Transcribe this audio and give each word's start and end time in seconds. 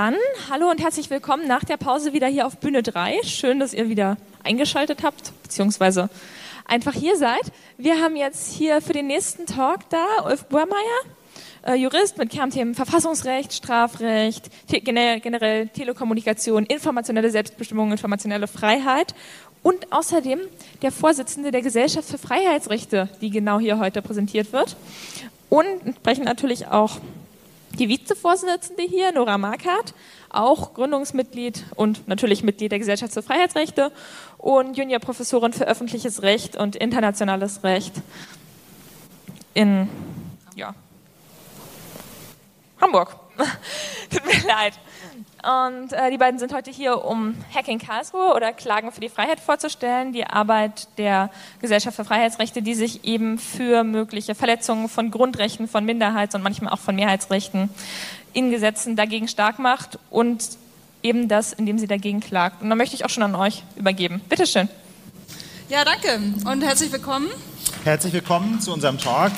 Dann 0.00 0.16
hallo 0.48 0.70
und 0.70 0.80
herzlich 0.80 1.10
willkommen 1.10 1.46
nach 1.46 1.62
der 1.62 1.76
Pause 1.76 2.14
wieder 2.14 2.26
hier 2.26 2.46
auf 2.46 2.56
Bühne 2.56 2.82
3. 2.82 3.20
Schön, 3.22 3.60
dass 3.60 3.74
ihr 3.74 3.90
wieder 3.90 4.16
eingeschaltet 4.42 5.02
habt, 5.02 5.34
beziehungsweise 5.42 6.08
einfach 6.64 6.94
hier 6.94 7.18
seid. 7.18 7.42
Wir 7.76 8.00
haben 8.00 8.16
jetzt 8.16 8.50
hier 8.50 8.80
für 8.80 8.94
den 8.94 9.08
nächsten 9.08 9.44
Talk 9.44 9.80
da 9.90 10.24
Ulf 10.24 10.46
Burmeier, 10.46 11.00
äh, 11.66 11.74
Jurist 11.74 12.16
mit 12.16 12.30
Kernthemen 12.30 12.74
Verfassungsrecht, 12.74 13.52
Strafrecht, 13.52 14.48
generell 14.68 15.68
Telekommunikation, 15.68 16.64
informationelle 16.64 17.30
Selbstbestimmung, 17.30 17.92
informationelle 17.92 18.46
Freiheit 18.46 19.14
und 19.62 19.92
außerdem 19.92 20.40
der 20.80 20.92
Vorsitzende 20.92 21.50
der 21.50 21.60
Gesellschaft 21.60 22.08
für 22.08 22.16
Freiheitsrechte, 22.16 23.10
die 23.20 23.28
genau 23.28 23.58
hier 23.58 23.78
heute 23.78 24.00
präsentiert 24.00 24.54
wird. 24.54 24.76
Und 25.50 25.66
entsprechend 25.84 26.24
natürlich 26.24 26.68
auch 26.68 27.00
die 27.80 27.88
Vizevorsitzende 27.88 28.82
hier, 28.82 29.10
Nora 29.10 29.38
Markert, 29.38 29.94
auch 30.28 30.74
Gründungsmitglied 30.74 31.64
und 31.76 32.06
natürlich 32.06 32.44
Mitglied 32.44 32.70
der 32.70 32.78
Gesellschaft 32.78 33.14
für 33.14 33.22
Freiheitsrechte 33.22 33.90
und 34.36 34.76
Juniorprofessorin 34.76 35.54
für 35.54 35.66
öffentliches 35.66 36.22
Recht 36.22 36.56
und 36.56 36.76
internationales 36.76 37.64
Recht 37.64 37.94
in 39.54 39.88
ja, 40.54 40.74
Hamburg. 42.80 43.19
Tut 44.10 44.24
mir 44.26 44.46
leid. 44.46 44.74
Und 45.42 45.92
äh, 45.92 46.10
die 46.10 46.18
beiden 46.18 46.38
sind 46.38 46.52
heute 46.52 46.70
hier, 46.70 47.04
um 47.04 47.34
Hacking 47.54 47.78
Karlsruhe 47.78 48.34
oder 48.34 48.52
Klagen 48.52 48.92
für 48.92 49.00
die 49.00 49.08
Freiheit 49.08 49.40
vorzustellen, 49.40 50.12
die 50.12 50.24
Arbeit 50.24 50.88
der 50.98 51.30
Gesellschaft 51.60 51.96
für 51.96 52.04
Freiheitsrechte, 52.04 52.60
die 52.60 52.74
sich 52.74 53.04
eben 53.04 53.38
für 53.38 53.82
mögliche 53.82 54.34
Verletzungen 54.34 54.88
von 54.88 55.10
Grundrechten, 55.10 55.66
von 55.66 55.84
Minderheits- 55.84 56.34
und 56.34 56.42
manchmal 56.42 56.72
auch 56.72 56.78
von 56.78 56.94
Mehrheitsrechten 56.94 57.70
in 58.32 58.50
Gesetzen 58.50 58.96
dagegen 58.96 59.28
stark 59.28 59.58
macht 59.58 59.98
und 60.10 60.44
eben 61.02 61.28
das, 61.28 61.54
indem 61.54 61.78
sie 61.78 61.86
dagegen 61.86 62.20
klagt. 62.20 62.62
Und 62.62 62.68
da 62.68 62.76
möchte 62.76 62.94
ich 62.94 63.04
auch 63.04 63.10
schon 63.10 63.22
an 63.22 63.34
euch 63.34 63.62
übergeben. 63.76 64.20
Bitte 64.28 64.46
schön. 64.46 64.68
Ja, 65.70 65.84
danke 65.84 66.20
und 66.50 66.62
herzlich 66.62 66.92
willkommen. 66.92 67.28
Herzlich 67.84 68.12
willkommen 68.12 68.60
zu 68.60 68.72
unserem 68.72 68.98
Talk. 68.98 69.32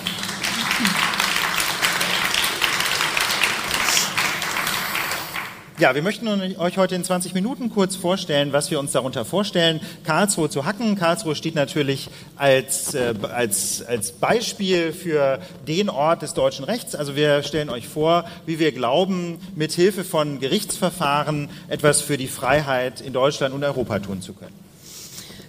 Ja, 5.78 5.94
wir 5.94 6.02
möchten 6.02 6.28
euch 6.58 6.76
heute 6.76 6.94
in 6.94 7.02
20 7.02 7.32
Minuten 7.32 7.70
kurz 7.70 7.96
vorstellen, 7.96 8.52
was 8.52 8.70
wir 8.70 8.78
uns 8.78 8.92
darunter 8.92 9.24
vorstellen, 9.24 9.80
Karlsruhe 10.04 10.50
zu 10.50 10.66
hacken. 10.66 10.96
Karlsruhe 10.96 11.34
steht 11.34 11.54
natürlich 11.54 12.10
als, 12.36 12.92
äh, 12.92 13.14
als, 13.32 13.82
als 13.82 14.12
Beispiel 14.12 14.92
für 14.92 15.40
den 15.66 15.88
Ort 15.88 16.20
des 16.22 16.34
deutschen 16.34 16.66
Rechts. 16.66 16.94
Also 16.94 17.16
wir 17.16 17.42
stellen 17.42 17.70
euch 17.70 17.88
vor, 17.88 18.26
wie 18.44 18.58
wir 18.58 18.72
glauben, 18.72 19.40
mit 19.56 19.72
Hilfe 19.72 20.04
von 20.04 20.40
Gerichtsverfahren 20.40 21.48
etwas 21.68 22.02
für 22.02 22.18
die 22.18 22.28
Freiheit 22.28 23.00
in 23.00 23.14
Deutschland 23.14 23.54
und 23.54 23.64
Europa 23.64 23.98
tun 23.98 24.20
zu 24.20 24.34
können. 24.34 24.54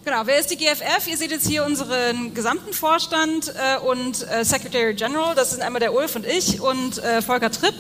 Genau, 0.06 0.22
wer 0.26 0.40
ist 0.40 0.52
die 0.52 0.58
GFF? 0.58 1.08
Ihr 1.08 1.18
seht 1.18 1.32
jetzt 1.32 1.48
hier 1.48 1.66
unseren 1.66 2.34
gesamten 2.34 2.74
Vorstand 2.74 3.54
äh, 3.56 3.80
und 3.80 4.26
äh, 4.30 4.46
Secretary 4.46 4.94
General. 4.94 5.36
Das 5.36 5.52
sind 5.52 5.62
einmal 5.62 5.80
der 5.82 5.94
Ulf 5.94 6.16
und 6.16 6.26
ich 6.26 6.62
und 6.62 6.98
äh, 7.04 7.22
Volker 7.22 7.52
Tripp 7.52 7.76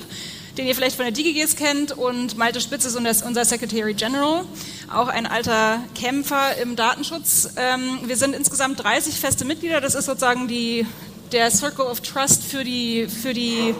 den 0.57 0.67
ihr 0.67 0.75
vielleicht 0.75 0.95
von 0.95 1.05
der 1.05 1.11
DigiGes 1.11 1.55
kennt. 1.55 1.91
Und 1.91 2.37
Malte 2.37 2.61
Spitz 2.61 2.85
ist 2.85 2.95
unser 2.95 3.45
Secretary 3.45 3.93
General, 3.93 4.45
auch 4.93 5.07
ein 5.07 5.25
alter 5.25 5.79
Kämpfer 5.95 6.57
im 6.57 6.75
Datenschutz. 6.75 7.49
Ähm, 7.57 7.99
wir 8.05 8.17
sind 8.17 8.35
insgesamt 8.35 8.83
30 8.83 9.15
feste 9.15 9.45
Mitglieder. 9.45 9.81
Das 9.81 9.95
ist 9.95 10.05
sozusagen 10.05 10.47
die, 10.47 10.85
der 11.31 11.51
Circle 11.51 11.85
of 11.85 12.01
Trust 12.01 12.43
für 12.43 12.63
die, 12.63 13.07
für 13.07 13.33
die 13.33 13.73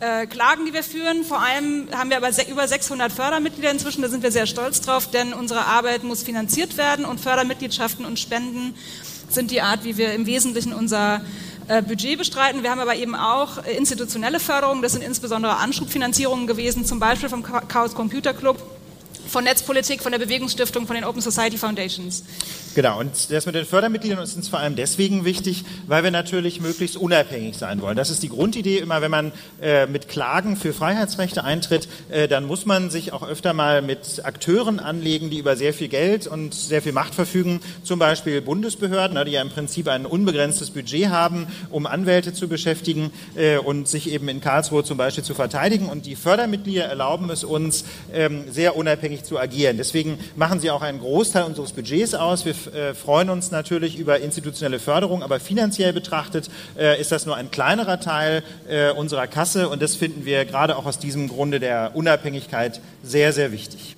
äh, 0.00 0.26
Klagen, 0.26 0.66
die 0.66 0.72
wir 0.72 0.82
führen. 0.82 1.24
Vor 1.24 1.40
allem 1.40 1.88
haben 1.92 2.10
wir 2.10 2.16
aber 2.16 2.30
über 2.48 2.66
600 2.66 3.12
Fördermitglieder 3.12 3.70
inzwischen. 3.70 4.02
Da 4.02 4.08
sind 4.08 4.22
wir 4.22 4.32
sehr 4.32 4.46
stolz 4.46 4.80
drauf, 4.80 5.10
denn 5.10 5.32
unsere 5.32 5.66
Arbeit 5.66 6.04
muss 6.04 6.22
finanziert 6.22 6.76
werden 6.76 7.04
und 7.04 7.20
Fördermitgliedschaften 7.20 8.04
und 8.04 8.18
Spenden 8.18 8.74
sind 9.28 9.50
die 9.50 9.60
Art, 9.60 9.84
wie 9.84 9.96
wir 9.96 10.12
im 10.12 10.26
Wesentlichen 10.26 10.72
unser 10.72 11.20
Budget 11.82 12.18
bestreiten. 12.18 12.62
Wir 12.62 12.70
haben 12.70 12.80
aber 12.80 12.96
eben 12.96 13.14
auch 13.14 13.64
äh, 13.64 13.76
institutionelle 13.76 14.40
Förderungen. 14.40 14.82
Das 14.82 14.92
sind 14.92 15.02
insbesondere 15.02 15.56
Anschubfinanzierungen 15.58 16.46
gewesen, 16.46 16.84
zum 16.84 16.98
Beispiel 16.98 17.28
vom 17.28 17.42
Chaos 17.42 17.94
Computer 17.94 18.34
Club 18.34 18.60
von 19.30 19.44
Netzpolitik, 19.44 20.02
von 20.02 20.12
der 20.12 20.18
Bewegungsstiftung, 20.18 20.86
von 20.86 20.96
den 20.96 21.04
Open 21.04 21.22
Society 21.22 21.56
Foundations. 21.56 22.24
Genau, 22.74 23.00
und 23.00 23.30
das 23.30 23.46
mit 23.46 23.54
den 23.54 23.64
Fördermitgliedern 23.64 24.22
ist 24.22 24.36
uns 24.36 24.48
vor 24.48 24.58
allem 24.58 24.76
deswegen 24.76 25.24
wichtig, 25.24 25.64
weil 25.86 26.04
wir 26.04 26.10
natürlich 26.10 26.60
möglichst 26.60 26.96
unabhängig 26.96 27.56
sein 27.56 27.80
wollen. 27.80 27.96
Das 27.96 28.10
ist 28.10 28.22
die 28.22 28.28
Grundidee 28.28 28.78
immer, 28.78 29.02
wenn 29.02 29.10
man 29.10 29.32
äh, 29.60 29.86
mit 29.86 30.08
Klagen 30.08 30.56
für 30.56 30.72
Freiheitsrechte 30.72 31.44
eintritt, 31.44 31.88
äh, 32.10 32.28
dann 32.28 32.44
muss 32.44 32.66
man 32.66 32.90
sich 32.90 33.12
auch 33.12 33.26
öfter 33.26 33.52
mal 33.54 33.82
mit 33.82 34.24
Akteuren 34.24 34.80
anlegen, 34.80 35.30
die 35.30 35.38
über 35.38 35.56
sehr 35.56 35.74
viel 35.74 35.88
Geld 35.88 36.26
und 36.26 36.54
sehr 36.54 36.82
viel 36.82 36.92
Macht 36.92 37.14
verfügen, 37.14 37.60
zum 37.82 37.98
Beispiel 37.98 38.40
Bundesbehörden, 38.40 39.18
die 39.24 39.32
ja 39.32 39.42
im 39.42 39.50
Prinzip 39.50 39.88
ein 39.88 40.06
unbegrenztes 40.06 40.70
Budget 40.70 41.08
haben, 41.08 41.46
um 41.70 41.86
Anwälte 41.86 42.32
zu 42.32 42.48
beschäftigen 42.48 43.12
äh, 43.36 43.58
und 43.58 43.88
sich 43.88 44.12
eben 44.12 44.28
in 44.28 44.40
Karlsruhe 44.40 44.84
zum 44.84 44.96
Beispiel 44.96 45.24
zu 45.24 45.34
verteidigen. 45.34 45.88
Und 45.88 46.06
die 46.06 46.16
Fördermitglieder 46.16 46.84
erlauben 46.84 47.30
es 47.30 47.44
uns, 47.44 47.84
ähm, 48.12 48.44
sehr 48.50 48.76
unabhängig 48.76 49.19
unabhängig 49.20 49.24
zu 49.24 49.38
agieren. 49.38 49.76
Deswegen 49.76 50.18
machen 50.36 50.60
sie 50.60 50.70
auch 50.70 50.82
einen 50.82 51.00
Großteil 51.00 51.44
unseres 51.44 51.72
Budgets 51.72 52.14
aus. 52.14 52.44
Wir 52.44 52.54
äh, 52.74 52.94
freuen 52.94 53.30
uns 53.30 53.50
natürlich 53.50 53.98
über 53.98 54.20
institutionelle 54.20 54.78
Förderung, 54.78 55.22
aber 55.22 55.40
finanziell 55.40 55.92
betrachtet 55.92 56.50
äh, 56.78 57.00
ist 57.00 57.12
das 57.12 57.26
nur 57.26 57.36
ein 57.36 57.50
kleinerer 57.50 58.00
Teil 58.00 58.42
äh, 58.68 58.90
unserer 58.92 59.26
Kasse 59.26 59.68
und 59.68 59.82
das 59.82 59.96
finden 59.96 60.24
wir 60.24 60.44
gerade 60.44 60.76
auch 60.76 60.86
aus 60.86 60.98
diesem 60.98 61.28
Grunde 61.28 61.60
der 61.60 61.92
Unabhängigkeit 61.94 62.80
sehr, 63.02 63.32
sehr 63.32 63.52
wichtig. 63.52 63.96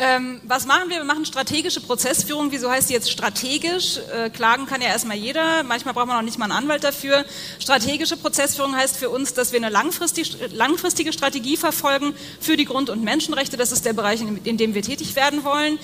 Ähm, 0.00 0.40
was 0.44 0.64
machen 0.64 0.90
wir? 0.90 0.98
Wir 0.98 1.04
machen 1.04 1.26
strategische 1.26 1.80
Prozessführung. 1.80 2.52
Wieso 2.52 2.70
heißt 2.70 2.88
die 2.88 2.94
jetzt 2.94 3.10
strategisch? 3.10 3.98
Äh, 4.14 4.30
klagen 4.30 4.66
kann 4.66 4.80
ja 4.80 4.88
erstmal 4.88 5.16
jeder. 5.16 5.64
Manchmal 5.64 5.92
braucht 5.92 6.06
man 6.06 6.16
auch 6.16 6.22
nicht 6.22 6.38
mal 6.38 6.44
einen 6.44 6.52
Anwalt 6.52 6.84
dafür. 6.84 7.24
Strategische 7.58 8.16
Prozessführung 8.16 8.76
heißt 8.76 8.96
für 8.96 9.10
uns, 9.10 9.34
dass 9.34 9.50
wir 9.50 9.58
eine 9.58 9.70
langfristig, 9.70 10.36
langfristige 10.52 11.12
Strategie 11.12 11.56
verfolgen 11.56 12.14
für 12.40 12.56
die 12.56 12.64
Grund- 12.64 12.90
und 12.90 13.02
Menschenrechte. 13.02 13.56
Das 13.56 13.72
ist 13.72 13.84
der 13.86 13.92
Bereich, 13.92 14.20
in, 14.20 14.36
in 14.44 14.56
dem 14.56 14.74
wir 14.74 14.82
tätig 14.82 15.16
werden 15.16 15.42
wollen. 15.42 15.80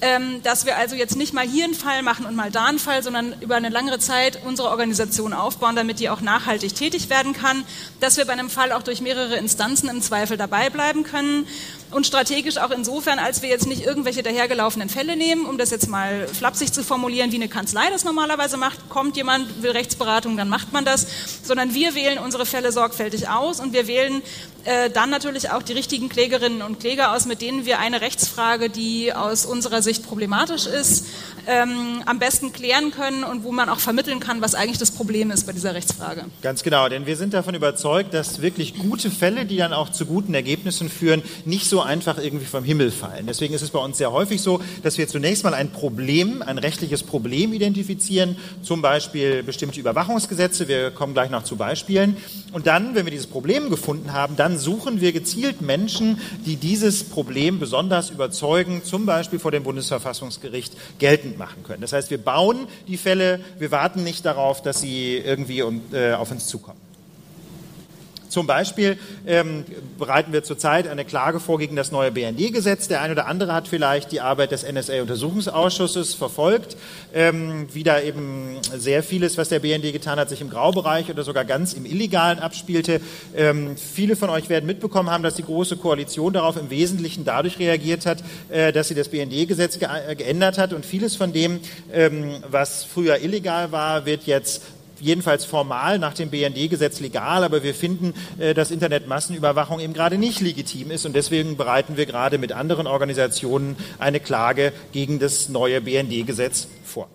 Ähm, 0.00 0.42
dass 0.44 0.64
wir 0.64 0.76
also 0.76 0.94
jetzt 0.94 1.16
nicht 1.16 1.34
mal 1.34 1.44
hier 1.44 1.64
einen 1.64 1.74
Fall 1.74 2.02
machen 2.02 2.24
und 2.24 2.36
mal 2.36 2.52
da 2.52 2.66
einen 2.66 2.78
Fall, 2.78 3.02
sondern 3.02 3.34
über 3.40 3.56
eine 3.56 3.68
langere 3.68 3.98
Zeit 3.98 4.38
unsere 4.46 4.68
Organisation 4.68 5.32
aufbauen, 5.32 5.74
damit 5.74 5.98
die 5.98 6.08
auch 6.08 6.20
nachhaltig 6.20 6.72
tätig 6.76 7.10
werden 7.10 7.32
kann, 7.32 7.64
dass 7.98 8.16
wir 8.16 8.24
bei 8.24 8.32
einem 8.32 8.48
Fall 8.48 8.70
auch 8.70 8.84
durch 8.84 9.00
mehrere 9.00 9.34
Instanzen 9.34 9.88
im 9.88 10.00
Zweifel 10.00 10.36
dabei 10.36 10.70
bleiben 10.70 11.02
können 11.02 11.48
und 11.90 12.06
strategisch 12.06 12.58
auch 12.58 12.70
insofern, 12.70 13.18
als 13.18 13.42
wir 13.42 13.48
jetzt 13.48 13.66
nicht 13.66 13.84
irgendwelche 13.84 14.22
dahergelaufenen 14.22 14.88
Fälle 14.88 15.16
nehmen, 15.16 15.46
um 15.46 15.58
das 15.58 15.70
jetzt 15.70 15.88
mal 15.88 16.26
flapsig 16.28 16.72
zu 16.72 16.82
formulieren, 16.82 17.32
wie 17.32 17.36
eine 17.36 17.48
Kanzlei 17.48 17.88
das 17.90 18.04
normalerweise 18.04 18.56
macht. 18.56 18.88
Kommt 18.88 19.16
jemand, 19.16 19.62
will 19.62 19.70
Rechtsberatung, 19.70 20.36
dann 20.36 20.48
macht 20.48 20.72
man 20.72 20.84
das, 20.84 21.06
sondern 21.42 21.74
wir 21.74 21.94
wählen 21.94 22.18
unsere 22.18 22.46
Fälle 22.46 22.72
sorgfältig 22.72 23.28
aus 23.28 23.60
und 23.60 23.72
wir 23.72 23.86
wählen 23.86 24.22
äh, 24.64 24.90
dann 24.90 25.08
natürlich 25.08 25.50
auch 25.50 25.62
die 25.62 25.72
richtigen 25.72 26.08
Klägerinnen 26.08 26.62
und 26.62 26.80
Kläger 26.80 27.14
aus, 27.14 27.24
mit 27.24 27.40
denen 27.40 27.64
wir 27.64 27.78
eine 27.78 28.00
Rechtsfrage, 28.00 28.68
die 28.68 29.14
aus 29.14 29.46
unserer 29.46 29.80
Sicht 29.80 30.06
problematisch 30.06 30.66
ist, 30.66 31.06
ähm, 31.46 32.02
am 32.04 32.18
besten 32.18 32.52
klären 32.52 32.90
können 32.90 33.24
und 33.24 33.44
wo 33.44 33.52
man 33.52 33.70
auch 33.70 33.78
vermitteln 33.78 34.20
kann, 34.20 34.42
was 34.42 34.54
eigentlich 34.54 34.76
das 34.76 34.90
Problem 34.90 35.30
ist 35.30 35.46
bei 35.46 35.52
dieser 35.52 35.74
Rechtsfrage. 35.74 36.26
Ganz 36.42 36.62
genau, 36.62 36.88
denn 36.88 37.06
wir 37.06 37.16
sind 37.16 37.32
davon 37.32 37.54
überzeugt, 37.54 38.12
dass 38.12 38.42
wirklich 38.42 38.76
gute 38.76 39.10
Fälle, 39.10 39.46
die 39.46 39.56
dann 39.56 39.72
auch 39.72 39.90
zu 39.90 40.04
guten 40.04 40.34
Ergebnissen 40.34 40.90
führen, 40.90 41.22
nicht 41.46 41.66
so 41.66 41.77
einfach 41.86 42.18
irgendwie 42.18 42.46
vom 42.46 42.64
Himmel 42.64 42.90
fallen. 42.90 43.26
Deswegen 43.26 43.54
ist 43.54 43.62
es 43.62 43.70
bei 43.70 43.78
uns 43.78 43.98
sehr 43.98 44.12
häufig 44.12 44.40
so, 44.42 44.60
dass 44.82 44.98
wir 44.98 45.08
zunächst 45.08 45.44
mal 45.44 45.54
ein 45.54 45.70
Problem, 45.70 46.42
ein 46.42 46.58
rechtliches 46.58 47.02
Problem 47.02 47.52
identifizieren, 47.52 48.36
zum 48.62 48.82
Beispiel 48.82 49.42
bestimmte 49.42 49.80
Überwachungsgesetze, 49.80 50.68
wir 50.68 50.90
kommen 50.90 51.14
gleich 51.14 51.30
noch 51.30 51.44
zu 51.44 51.56
Beispielen. 51.56 52.16
Und 52.52 52.66
dann, 52.66 52.94
wenn 52.94 53.06
wir 53.06 53.10
dieses 53.10 53.26
Problem 53.26 53.70
gefunden 53.70 54.12
haben, 54.12 54.36
dann 54.36 54.58
suchen 54.58 55.00
wir 55.00 55.12
gezielt 55.12 55.60
Menschen, 55.60 56.20
die 56.46 56.56
dieses 56.56 57.04
Problem 57.04 57.58
besonders 57.58 58.10
überzeugen, 58.10 58.82
zum 58.84 59.06
Beispiel 59.06 59.38
vor 59.38 59.50
dem 59.50 59.62
Bundesverfassungsgericht 59.62 60.72
geltend 60.98 61.38
machen 61.38 61.62
können. 61.62 61.80
Das 61.80 61.92
heißt, 61.92 62.10
wir 62.10 62.18
bauen 62.18 62.66
die 62.86 62.96
Fälle, 62.96 63.40
wir 63.58 63.70
warten 63.70 64.04
nicht 64.04 64.24
darauf, 64.24 64.62
dass 64.62 64.80
sie 64.80 65.16
irgendwie 65.16 65.62
um, 65.62 65.80
äh, 65.92 66.12
auf 66.12 66.30
uns 66.30 66.46
zukommen. 66.46 66.87
Zum 68.28 68.46
Beispiel 68.46 68.98
ähm, 69.26 69.64
bereiten 69.98 70.32
wir 70.32 70.42
zurzeit 70.42 70.88
eine 70.88 71.04
Klage 71.04 71.40
vor 71.40 71.58
gegen 71.58 71.76
das 71.76 71.92
neue 71.92 72.10
BND-Gesetz. 72.12 72.88
Der 72.88 73.00
eine 73.00 73.12
oder 73.12 73.26
andere 73.26 73.52
hat 73.54 73.68
vielleicht 73.68 74.12
die 74.12 74.20
Arbeit 74.20 74.52
des 74.52 74.64
NSA-Untersuchungsausschusses 74.70 76.14
verfolgt, 76.14 76.76
ähm, 77.14 77.68
wie 77.72 77.82
da 77.82 78.00
eben 78.00 78.56
sehr 78.76 79.02
vieles, 79.02 79.38
was 79.38 79.48
der 79.48 79.60
BND 79.60 79.92
getan 79.92 80.18
hat, 80.18 80.28
sich 80.28 80.40
im 80.40 80.50
Graubereich 80.50 81.10
oder 81.10 81.22
sogar 81.22 81.44
ganz 81.44 81.72
im 81.72 81.86
Illegalen 81.86 82.38
abspielte. 82.38 83.00
Ähm, 83.36 83.76
viele 83.76 84.16
von 84.16 84.30
euch 84.30 84.48
werden 84.48 84.66
mitbekommen 84.66 85.10
haben, 85.10 85.22
dass 85.22 85.34
die 85.34 85.44
Große 85.44 85.76
Koalition 85.76 86.32
darauf 86.32 86.56
im 86.56 86.70
Wesentlichen 86.70 87.24
dadurch 87.24 87.58
reagiert 87.58 88.06
hat, 88.06 88.22
äh, 88.48 88.72
dass 88.72 88.88
sie 88.88 88.94
das 88.94 89.08
BND-Gesetz 89.08 89.78
ge 89.78 89.88
geändert 90.16 90.58
hat 90.58 90.72
und 90.72 90.84
vieles 90.84 91.16
von 91.16 91.32
dem, 91.32 91.60
ähm, 91.92 92.42
was 92.48 92.84
früher 92.84 93.20
illegal 93.20 93.72
war, 93.72 94.06
wird 94.06 94.24
jetzt 94.24 94.62
jedenfalls 95.00 95.44
formal 95.44 95.98
nach 95.98 96.14
dem 96.14 96.30
BND-Gesetz 96.30 97.00
legal, 97.00 97.44
aber 97.44 97.62
wir 97.62 97.74
finden, 97.74 98.14
äh, 98.38 98.54
dass 98.54 98.70
Internetmassenüberwachung 98.70 99.80
eben 99.80 99.92
gerade 99.92 100.18
nicht 100.18 100.40
legitim 100.40 100.90
ist 100.90 101.06
und 101.06 101.14
deswegen 101.14 101.56
bereiten 101.56 101.96
wir 101.96 102.06
gerade 102.06 102.38
mit 102.38 102.52
anderen 102.52 102.86
Organisationen 102.86 103.76
eine 103.98 104.20
Klage 104.20 104.72
gegen 104.92 105.18
das 105.18 105.48
neue 105.48 105.80
BND-Gesetz 105.80 106.68
vor. 106.84 107.08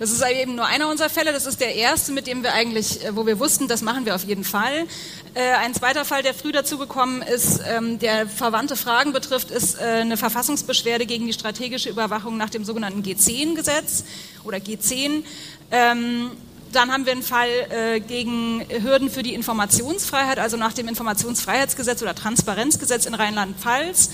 Das 0.00 0.10
ist 0.10 0.24
eben 0.26 0.54
nur 0.54 0.64
einer 0.64 0.88
unserer 0.88 1.10
Fälle. 1.10 1.30
Das 1.30 1.44
ist 1.44 1.60
der 1.60 1.74
erste, 1.74 2.12
mit 2.12 2.26
dem 2.26 2.42
wir 2.42 2.54
eigentlich, 2.54 3.04
äh, 3.04 3.14
wo 3.14 3.26
wir 3.26 3.38
wussten, 3.38 3.68
das 3.68 3.82
machen 3.82 4.06
wir 4.06 4.14
auf 4.14 4.24
jeden 4.24 4.44
Fall. 4.44 4.86
Äh, 5.34 5.52
ein 5.62 5.74
zweiter 5.74 6.06
Fall, 6.06 6.22
der 6.22 6.32
früh 6.32 6.52
dazugekommen 6.52 7.20
ist, 7.20 7.60
ähm, 7.68 7.98
der 7.98 8.26
verwandte 8.26 8.76
Fragen 8.76 9.12
betrifft, 9.12 9.50
ist 9.50 9.78
eine 9.78 10.16
Verfassungsbeschwerde 10.16 11.04
gegen 11.04 11.26
die 11.26 11.34
strategische 11.34 11.90
Überwachung 11.90 12.38
nach 12.38 12.48
dem 12.48 12.64
sogenannten 12.64 13.02
G10-Gesetz 13.02 14.04
oder 14.42 14.56
G10. 14.56 15.22
Dann 16.72 16.92
haben 16.92 17.04
wir 17.04 17.12
einen 17.12 17.22
Fall 17.22 17.48
äh, 17.70 18.00
gegen 18.00 18.64
Hürden 18.68 19.10
für 19.10 19.22
die 19.22 19.34
Informationsfreiheit, 19.34 20.38
also 20.38 20.56
nach 20.56 20.72
dem 20.72 20.88
Informationsfreiheitsgesetz 20.88 22.02
oder 22.02 22.14
Transparenzgesetz 22.14 23.06
in 23.06 23.14
Rheinland-Pfalz. 23.14 24.10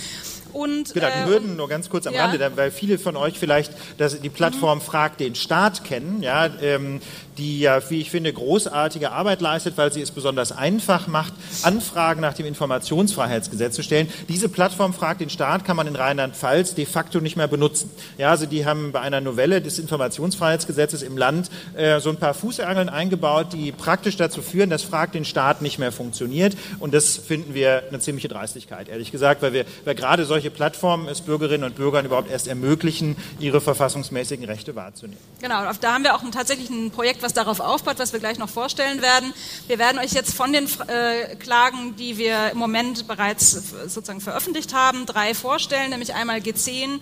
Und, 0.53 0.95
genau, 0.95 1.09
die 1.09 1.13
äh, 1.13 1.27
Hürden 1.27 1.57
nur 1.57 1.69
ganz 1.69 1.91
kurz 1.91 2.07
am 2.07 2.15
ja. 2.15 2.25
Rande, 2.25 2.53
weil 2.57 2.71
viele 2.71 2.99
von 2.99 3.17
euch 3.17 3.39
vielleicht 3.39 3.75
das, 3.99 4.19
die 4.21 4.31
Plattform 4.31 4.79
mhm. 4.79 4.83
Fragt 4.83 5.21
den 5.21 5.35
Staat 5.35 5.85
kennen. 5.85 6.23
Ja, 6.23 6.47
ähm, 6.63 7.03
die 7.39 7.61
ja, 7.61 7.81
wie 7.91 8.01
ich 8.01 8.11
finde, 8.11 8.33
großartige 8.33 9.13
Arbeit 9.13 9.41
leistet, 9.41 9.77
weil 9.77 9.93
sie 9.93 10.01
es 10.01 10.11
besonders 10.11 10.53
einfach 10.53 11.07
macht, 11.07 11.33
Anfragen 11.63 12.21
nach 12.21 12.35
dem 12.35 12.47
Informationsfreiheitsgesetz 12.47 13.75
zu 13.75 13.83
stellen. 13.83 14.09
Diese 14.29 14.49
Plattform 14.49 14.95
fragt 14.95 15.21
den 15.21 15.31
Staat, 15.31 15.65
kann 15.65 15.77
man 15.77 15.87
in 15.87 15.97
Rheinland-Pfalz 15.97 16.75
de 16.75 16.87
facto 16.87 17.21
nicht 17.21 17.37
mehr 17.37 17.49
benutzen. 17.49 17.91
Ja, 18.19 18.31
also 18.31 18.47
die 18.47 18.67
haben 18.67 18.93
bei 18.93 19.01
einer 19.01 19.21
Novelle 19.21 19.61
des 19.61 19.79
Informationsfreiheitsgesetzes 19.79 21.03
im 21.03 21.17
Land 21.17 21.51
äh, 21.77 22.01
so 22.01 22.11
ein 22.11 22.17
paar 22.17 22.35
Fußangeln 22.35 22.89
eingebaut, 22.89 23.53
die 23.53 23.73
praktisch 23.73 24.17
dazu 24.17 24.43
führen, 24.43 24.71
dass 24.71 24.83
Frag 24.83 25.13
den 25.13 25.25
Staat 25.25 25.63
nicht 25.63 25.79
mehr 25.79 25.93
funktioniert. 25.93 26.57
Und 26.79 26.95
das 26.95 27.17
finden 27.17 27.55
wir 27.55 27.85
eine 27.89 28.01
ziemliche 28.01 28.29
Dreistigkeit, 28.29 28.89
ehrlich 28.89 29.13
gesagt, 29.13 29.43
weil 29.43 29.53
wir, 29.53 29.65
weil 29.85 29.95
gerade 29.95 30.25
solche 30.25 30.51
Plattformen 30.51 31.09
es 31.09 31.21
Bürgerinnen 31.21 31.65
und 31.65 31.77
Bürgern 31.77 32.05
überhaupt 32.05 32.31
erst 32.31 32.49
ermöglichen, 32.49 33.17
ihre 33.39 33.61
verfassungsmäßigen 33.61 34.45
Rechte 34.45 34.75
wahrzunehmen. 34.77 35.21
Genau, 35.41 35.63
da 35.81 35.95
haben 35.95 36.05
wir 36.05 36.15
auch 36.15 36.23
ein, 36.23 36.33
tatsächlich 36.33 36.71
ein 36.71 36.91
Projekt, 36.91 37.23
was 37.27 37.33
darauf 37.33 37.59
aufbaut, 37.59 37.99
was 37.99 38.13
wir 38.13 38.21
gleich 38.21 38.39
noch 38.39 38.49
vorstellen 38.49 39.03
werden. 39.03 39.35
Wir 39.67 39.81
werden 39.81 39.99
euch 39.99 40.13
jetzt 40.13 40.33
von 40.33 40.53
den 40.53 40.67
äh, 40.87 41.35
Klagen, 41.35 41.97
die 41.97 42.19
wir 42.19 42.51
im 42.53 42.59
Moment 42.59 43.09
bereits 43.09 43.51
sozusagen 43.89 44.21
veröffentlicht 44.21 44.73
haben, 44.73 45.07
drei 45.07 45.35
vorstellen, 45.35 45.91
nämlich 45.91 46.15
einmal 46.15 46.39
G10, 46.39 47.01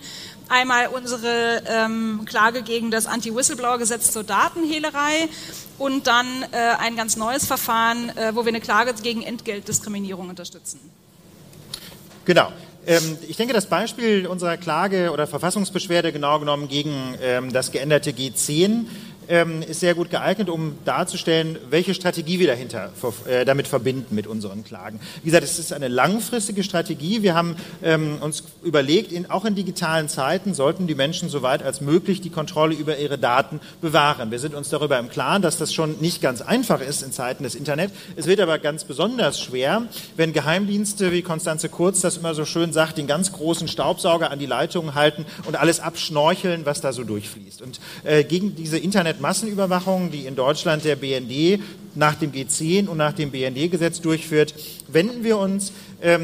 einmal 0.49 0.87
unsere 0.87 1.61
ähm, 1.67 2.21
Klage 2.25 2.63
gegen 2.63 2.89
das 2.89 3.05
Anti-Whistleblower-Gesetz 3.05 4.11
zur 4.11 4.23
Datenhehlerei 4.23 5.29
und 5.77 6.07
dann 6.07 6.25
äh, 6.51 6.57
ein 6.79 6.95
ganz 6.95 7.17
neues 7.17 7.45
Verfahren, 7.45 8.09
äh, 8.17 8.35
wo 8.35 8.45
wir 8.45 8.49
eine 8.49 8.61
Klage 8.61 8.95
gegen 8.95 9.21
Entgeltdiskriminierung 9.21 10.29
unterstützen. 10.29 10.79
Genau. 12.25 12.51
Ähm, 12.87 13.17
ich 13.27 13.37
denke, 13.37 13.53
das 13.53 13.67
Beispiel 13.67 14.27
unserer 14.27 14.57
Klage 14.57 15.11
oder 15.11 15.27
Verfassungsbeschwerde 15.27 16.11
genau 16.11 16.39
genommen 16.39 16.67
gegen 16.67 17.15
ähm, 17.21 17.51
das 17.51 17.71
geänderte 17.71 18.11
G10 18.11 18.85
ähm, 19.29 19.61
ist 19.61 19.79
sehr 19.79 19.95
gut 19.95 20.09
geeignet, 20.09 20.49
um 20.49 20.77
darzustellen, 20.85 21.57
welche 21.69 21.93
Strategie 21.93 22.39
wir 22.39 22.47
dahinter 22.47 22.91
äh, 23.27 23.45
damit 23.45 23.67
verbinden 23.67 24.15
mit 24.15 24.27
unseren 24.27 24.63
Klagen. 24.63 24.99
Wie 25.23 25.29
gesagt, 25.29 25.43
es 25.43 25.59
ist 25.59 25.73
eine 25.73 25.87
langfristige 25.87 26.63
Strategie. 26.63 27.21
Wir 27.21 27.35
haben 27.35 27.55
ähm, 27.83 28.17
uns 28.21 28.43
überlegt, 28.63 29.11
in, 29.11 29.29
auch 29.29 29.45
in 29.45 29.55
digitalen 29.55 30.09
Zeiten 30.09 30.53
sollten 30.53 30.87
die 30.87 30.95
Menschen 30.95 31.29
so 31.29 31.41
weit 31.41 31.63
als 31.63 31.81
möglich 31.81 32.21
die 32.21 32.29
Kontrolle 32.29 32.75
über 32.75 32.97
ihre 32.97 33.17
Daten 33.17 33.59
bewahren. 33.81 34.31
Wir 34.31 34.39
sind 34.39 34.55
uns 34.55 34.69
darüber 34.69 34.99
im 34.99 35.09
Klaren, 35.09 35.41
dass 35.41 35.57
das 35.57 35.73
schon 35.73 35.99
nicht 35.99 36.21
ganz 36.21 36.41
einfach 36.41 36.81
ist 36.81 37.03
in 37.03 37.11
Zeiten 37.11 37.43
des 37.43 37.55
Internet. 37.55 37.91
Es 38.15 38.27
wird 38.27 38.39
aber 38.39 38.59
ganz 38.59 38.83
besonders 38.83 39.39
schwer, 39.39 39.83
wenn 40.15 40.33
Geheimdienste 40.33 41.11
wie 41.11 41.21
Konstanze 41.21 41.69
Kurz 41.69 42.01
das 42.01 42.17
immer 42.17 42.33
so 42.33 42.45
schön 42.45 42.73
sagt, 42.73 42.97
den 42.97 43.07
ganz 43.07 43.31
großen 43.31 43.67
Staubsauger 43.67 44.31
an 44.31 44.39
die 44.39 44.45
Leitungen 44.45 44.95
halten 44.95 45.25
und 45.45 45.55
alles 45.55 45.79
abschnorcheln, 45.79 46.65
was 46.65 46.81
da 46.81 46.93
so 46.93 47.03
durchfließt. 47.03 47.61
Und 47.61 47.79
äh, 48.03 48.23
gegen 48.23 48.55
diese 48.55 48.77
Internet 48.77 49.14
Massenüberwachung, 49.19 50.11
die 50.11 50.25
in 50.25 50.35
Deutschland 50.35 50.83
der 50.85 50.95
BND 50.95 51.59
nach 51.95 52.15
dem 52.15 52.31
G10 52.31 52.87
und 52.87 52.97
nach 52.97 53.13
dem 53.13 53.31
BND-Gesetz 53.31 54.01
durchführt, 54.01 54.53
wenden 54.87 55.23
wir 55.23 55.37
uns 55.37 55.71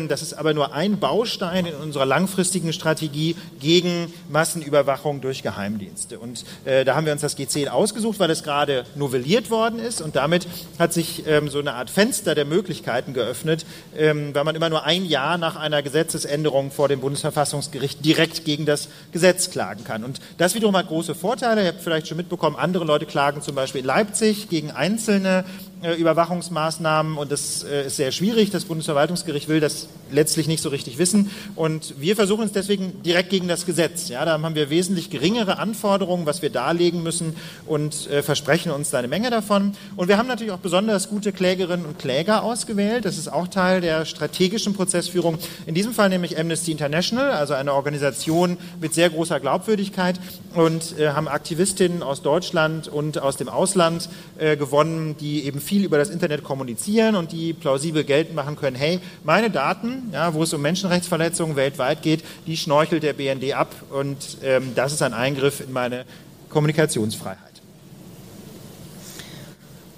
das 0.08 0.22
ist 0.22 0.34
aber 0.34 0.54
nur 0.54 0.74
ein 0.74 1.00
Baustein 1.00 1.66
in 1.66 1.76
unserer 1.76 2.06
langfristigen 2.06 2.74
Strategie 2.74 3.36
gegen 3.60 4.14
Massenüberwachung 4.30 5.22
durch 5.22 5.44
Geheimdienste. 5.44 6.20
Und 6.20 6.44
äh, 6.66 6.86
da 6.86 6.96
haben 6.96 7.06
wir 7.06 7.14
uns 7.14 7.22
das 7.22 7.38
G10 7.38 7.68
ausgesucht, 7.68 8.20
weil 8.20 8.30
es 8.30 8.44
gerade 8.44 8.86
novelliert 8.96 9.50
worden 9.50 9.80
ist. 9.80 10.02
Und 10.02 10.16
damit 10.16 10.48
hat 10.78 10.94
sich 10.94 11.26
ähm, 11.28 11.50
so 11.50 11.60
eine 11.60 11.74
Art 11.74 11.90
Fenster 11.90 12.36
der 12.36 12.46
Möglichkeiten 12.46 13.14
geöffnet, 13.14 13.66
ähm, 13.98 14.34
weil 14.34 14.44
man 14.44 14.56
immer 14.56 14.70
nur 14.70 14.84
ein 14.84 15.06
Jahr 15.06 15.38
nach 15.38 15.56
einer 15.56 15.82
Gesetzesänderung 15.82 16.72
vor 16.72 16.88
dem 16.88 17.00
Bundesverfassungsgericht 17.00 18.04
direkt 18.04 18.46
gegen 18.46 18.66
das 18.66 18.90
Gesetz 19.12 19.52
klagen 19.52 19.84
kann. 19.84 20.04
Und 20.04 20.20
das 20.38 20.56
wiederum 20.56 20.76
hat 20.76 20.88
große 20.88 21.16
Vorteile. 21.16 21.62
Ihr 21.64 21.70
habt 21.70 21.82
vielleicht 21.82 22.08
schon 22.08 22.18
mitbekommen, 22.18 22.56
andere 22.56 22.86
Leute 22.86 23.06
klagen 23.06 23.42
zum 23.42 23.56
Beispiel 23.56 23.82
in 23.82 23.88
Leipzig 23.88 24.50
gegen 24.50 24.72
einzelne 24.72 25.46
Überwachungsmaßnahmen 25.84 27.18
und 27.18 27.32
das 27.32 27.64
äh, 27.64 27.88
ist 27.88 27.96
sehr 27.96 28.12
schwierig. 28.12 28.52
Das 28.52 28.66
Bundesverwaltungsgericht 28.66 29.48
will 29.48 29.60
das 29.60 29.88
letztlich 30.12 30.48
nicht 30.48 30.62
so 30.62 30.70
richtig 30.70 30.98
wissen 30.98 31.30
und 31.56 31.96
wir 32.00 32.16
versuchen 32.16 32.46
es 32.46 32.52
deswegen 32.52 33.02
direkt 33.04 33.30
gegen 33.30 33.48
das 33.48 33.66
Gesetz. 33.66 34.10
Ja, 34.10 34.26
da 34.26 34.42
haben 34.42 34.56
wir 34.56 34.70
wesentlich 34.70 35.10
geringere 35.10 35.58
Anforderungen, 35.58 36.26
was 36.26 36.42
wir 36.42 36.50
darlegen 36.50 37.04
müssen 37.04 37.36
und 37.66 38.10
äh, 38.10 38.24
versprechen 38.24 38.72
uns 38.72 38.90
da 38.90 39.00
eine 39.00 39.08
Menge 39.08 39.30
davon. 39.30 39.74
Und 39.96 40.08
wir 40.08 40.18
haben 40.18 40.28
natürlich 40.28 40.52
auch 40.52 40.60
besonders 40.60 41.10
gute 41.10 41.32
Klägerinnen 41.32 41.86
und 41.86 42.00
Kläger 42.00 42.44
ausgewählt. 42.44 43.06
Das 43.06 43.18
ist 43.18 43.32
auch 43.32 43.48
Teil 43.48 43.82
der 43.82 44.06
strategischen 44.06 44.74
Prozessführung. 44.74 45.38
In 45.66 45.76
diesem 45.76 45.94
Fall 45.94 46.10
nämlich 46.10 46.40
Amnesty 46.40 46.72
International, 46.72 47.32
also 47.32 47.54
eine 47.54 47.74
Organisation 47.74 48.58
mit 48.80 48.94
sehr 48.94 49.10
großer 49.10 49.40
Glaubwürdigkeit 49.40 50.20
und 50.56 50.98
äh, 51.00 51.10
haben 51.10 51.28
Aktivistinnen 51.28 52.04
aus 52.04 52.22
Deutschland 52.22 52.88
und 52.88 53.20
aus 53.20 53.38
dem 53.38 53.50
Ausland 53.50 54.10
äh, 54.38 54.58
gewonnen, 54.58 55.16
die 55.20 55.46
eben 55.46 55.62
viel 55.62 55.84
über 55.84 55.98
das 55.98 56.10
Internet 56.10 56.44
kommunizieren 56.44 57.16
und 57.16 57.32
die 57.32 57.54
plausibel 57.54 58.04
geltend 58.04 58.36
machen 58.36 58.56
können, 58.56 58.76
hey, 58.76 59.00
meine 59.24 59.50
Daten, 59.50 60.01
ja, 60.12 60.34
wo 60.34 60.44
es 60.44 60.54
um 60.54 60.62
Menschenrechtsverletzungen 60.62 61.56
weltweit 61.56 62.02
geht, 62.02 62.24
die 62.48 62.58
schnorchelt 62.58 63.04
der 63.04 63.14
BND 63.14 63.54
ab 63.54 63.74
und 63.90 64.38
ähm, 64.44 64.74
das 64.76 64.94
ist 64.94 65.02
ein 65.02 65.14
Eingriff 65.14 65.62
in 65.62 65.72
meine 65.72 66.06
Kommunikationsfreiheit. 66.50 67.52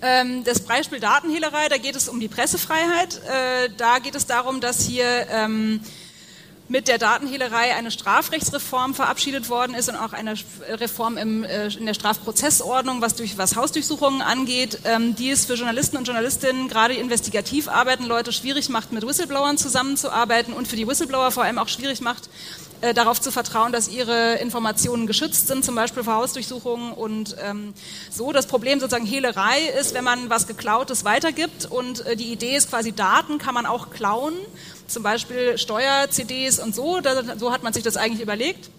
Ähm, 0.05 0.43
das 0.43 0.60
Beispiel 0.60 1.00
Datenhehlerei, 1.00 1.69
da 1.69 1.77
geht 1.77 1.95
es 1.95 2.10
um 2.10 2.19
die 2.19 2.27
Pressefreiheit. 2.27 3.22
Äh, 3.25 3.69
da 3.77 4.00
geht 4.00 4.15
es 4.15 4.25
darum, 4.25 4.60
dass 4.60 4.81
hier 4.81 5.05
ähm, 5.31 5.79
mit 6.70 6.88
der 6.88 6.98
Datenhehlerei 6.98 7.75
eine 7.75 7.91
Strafrechtsreform 7.91 8.96
verabschiedet 8.96 9.50
worden 9.50 9.75
ist 9.75 9.89
und 9.89 9.96
auch 9.96 10.13
eine 10.13 10.36
Reform 10.70 11.17
im, 11.17 11.43
äh, 11.43 11.67
in 11.67 11.86
der 11.86 11.93
Strafprozessordnung, 11.93 13.01
was, 13.01 13.15
durch, 13.15 13.38
was 13.38 13.55
Hausdurchsuchungen 13.55 14.22
angeht, 14.22 14.79
ähm, 14.86 15.15
die 15.15 15.29
es 15.29 15.46
für 15.46 15.55
Journalisten 15.55 15.98
und 15.98 16.05
Journalistinnen, 16.05 16.70
gerade 16.70 16.93
investigativ 16.93 17.67
arbeiten 17.67 18.05
Leute, 18.05 18.32
schwierig 18.32 18.70
macht, 18.70 18.91
mit 18.91 19.05
Whistleblowern 19.05 19.58
zusammenzuarbeiten 19.58 20.53
und 20.53 20.67
für 20.67 20.75
die 20.75 20.88
Whistleblower 20.88 21.32
vor 21.32 21.43
allem 21.43 21.58
auch 21.58 21.67
schwierig 21.67 22.01
macht, 22.01 22.29
äh, 22.83 22.93
darauf 22.93 23.21
zu 23.21 23.31
vertrauen, 23.31 23.71
dass 23.71 23.87
ihre 23.87 24.35
Informationen 24.35 25.07
geschützt 25.07 25.47
sind, 25.47 25.63
zum 25.63 25.73
Beispiel 25.73 26.03
vor 26.03 26.15
Hausdurchsuchungen 26.15 26.91
und 26.91 27.37
ähm, 27.41 27.73
so. 28.11 28.33
Das 28.33 28.45
Problem 28.45 28.81
sozusagen 28.81 29.05
Hehlerei 29.05 29.61
ist, 29.79 29.93
wenn 29.93 30.03
man 30.03 30.29
was 30.29 30.47
Geklautes 30.47 31.05
weitergibt 31.05 31.65
und 31.65 32.05
äh, 32.05 32.17
die 32.17 32.33
Idee 32.33 32.57
ist 32.57 32.69
quasi, 32.69 32.91
Daten 32.91 33.37
kann 33.37 33.53
man 33.53 33.65
auch 33.65 33.89
klauen 33.91 34.33
zum 34.87 35.01
Beispiel 35.01 35.57
Steuer-CDs 35.57 36.59
und 36.59 36.75
so. 36.75 36.99
Da, 36.99 37.37
so 37.37 37.53
hat 37.53 37.63
man 37.63 37.71
sich 37.71 37.83
das 37.83 37.95
eigentlich 37.95 38.21
überlegt. 38.21 38.69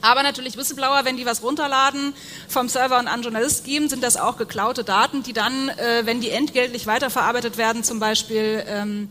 Aber 0.00 0.22
natürlich 0.22 0.56
Whistleblower, 0.56 1.04
wenn 1.04 1.16
die 1.16 1.26
was 1.26 1.42
runterladen 1.42 2.14
vom 2.48 2.68
Server 2.68 3.00
und 3.00 3.08
an 3.08 3.22
Journalist 3.22 3.64
geben, 3.64 3.88
sind 3.88 4.04
das 4.04 4.16
auch 4.16 4.36
geklaute 4.36 4.84
Daten, 4.84 5.24
die 5.24 5.32
dann, 5.32 5.70
äh, 5.70 6.02
wenn 6.04 6.20
die 6.20 6.30
entgeltlich 6.30 6.86
weiterverarbeitet 6.86 7.58
werden, 7.58 7.82
zum 7.82 7.98
Beispiel 7.98 8.64
ähm, 8.66 9.08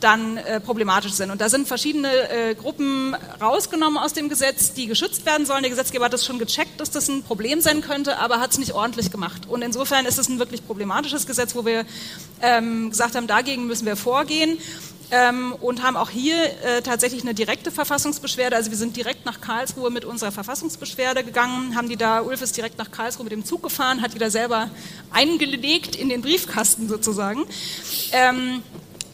dann 0.00 0.36
äh, 0.36 0.60
problematisch 0.60 1.12
sind. 1.12 1.30
Und 1.30 1.40
da 1.40 1.48
sind 1.48 1.66
verschiedene 1.66 2.10
äh, 2.30 2.54
Gruppen 2.54 3.14
rausgenommen 3.40 3.98
aus 3.98 4.12
dem 4.12 4.28
Gesetz, 4.28 4.72
die 4.72 4.86
geschützt 4.86 5.26
werden 5.26 5.46
sollen. 5.46 5.62
Der 5.62 5.70
Gesetzgeber 5.70 6.06
hat 6.06 6.12
das 6.12 6.24
schon 6.24 6.38
gecheckt, 6.38 6.80
dass 6.80 6.90
das 6.90 7.08
ein 7.08 7.22
Problem 7.22 7.60
sein 7.60 7.80
könnte, 7.80 8.18
aber 8.18 8.40
hat 8.40 8.52
es 8.52 8.58
nicht 8.58 8.72
ordentlich 8.72 9.10
gemacht. 9.10 9.42
Und 9.48 9.62
insofern 9.62 10.06
ist 10.06 10.18
es 10.18 10.28
ein 10.28 10.38
wirklich 10.38 10.66
problematisches 10.66 11.26
Gesetz, 11.26 11.54
wo 11.54 11.64
wir 11.64 11.84
ähm, 12.42 12.90
gesagt 12.90 13.14
haben, 13.14 13.26
dagegen 13.26 13.66
müssen 13.66 13.86
wir 13.86 13.96
vorgehen 13.96 14.58
ähm, 15.10 15.54
und 15.60 15.82
haben 15.82 15.96
auch 15.96 16.10
hier 16.10 16.36
äh, 16.36 16.82
tatsächlich 16.82 17.22
eine 17.22 17.34
direkte 17.34 17.70
Verfassungsbeschwerde. 17.70 18.56
Also 18.56 18.70
wir 18.70 18.78
sind 18.78 18.96
direkt 18.96 19.24
nach 19.24 19.40
Karlsruhe 19.40 19.90
mit 19.90 20.04
unserer 20.04 20.32
Verfassungsbeschwerde 20.32 21.24
gegangen, 21.24 21.76
haben 21.76 21.88
die 21.88 21.96
da, 21.96 22.20
Ulf 22.20 22.42
ist 22.42 22.56
direkt 22.56 22.78
nach 22.78 22.90
Karlsruhe 22.90 23.24
mit 23.24 23.32
dem 23.32 23.44
Zug 23.44 23.62
gefahren, 23.62 24.02
hat 24.02 24.14
die 24.14 24.18
da 24.18 24.30
selber 24.30 24.70
eingelegt 25.12 25.96
in 25.96 26.08
den 26.08 26.22
Briefkasten 26.22 26.88
sozusagen. 26.88 27.44
Ähm, 28.12 28.62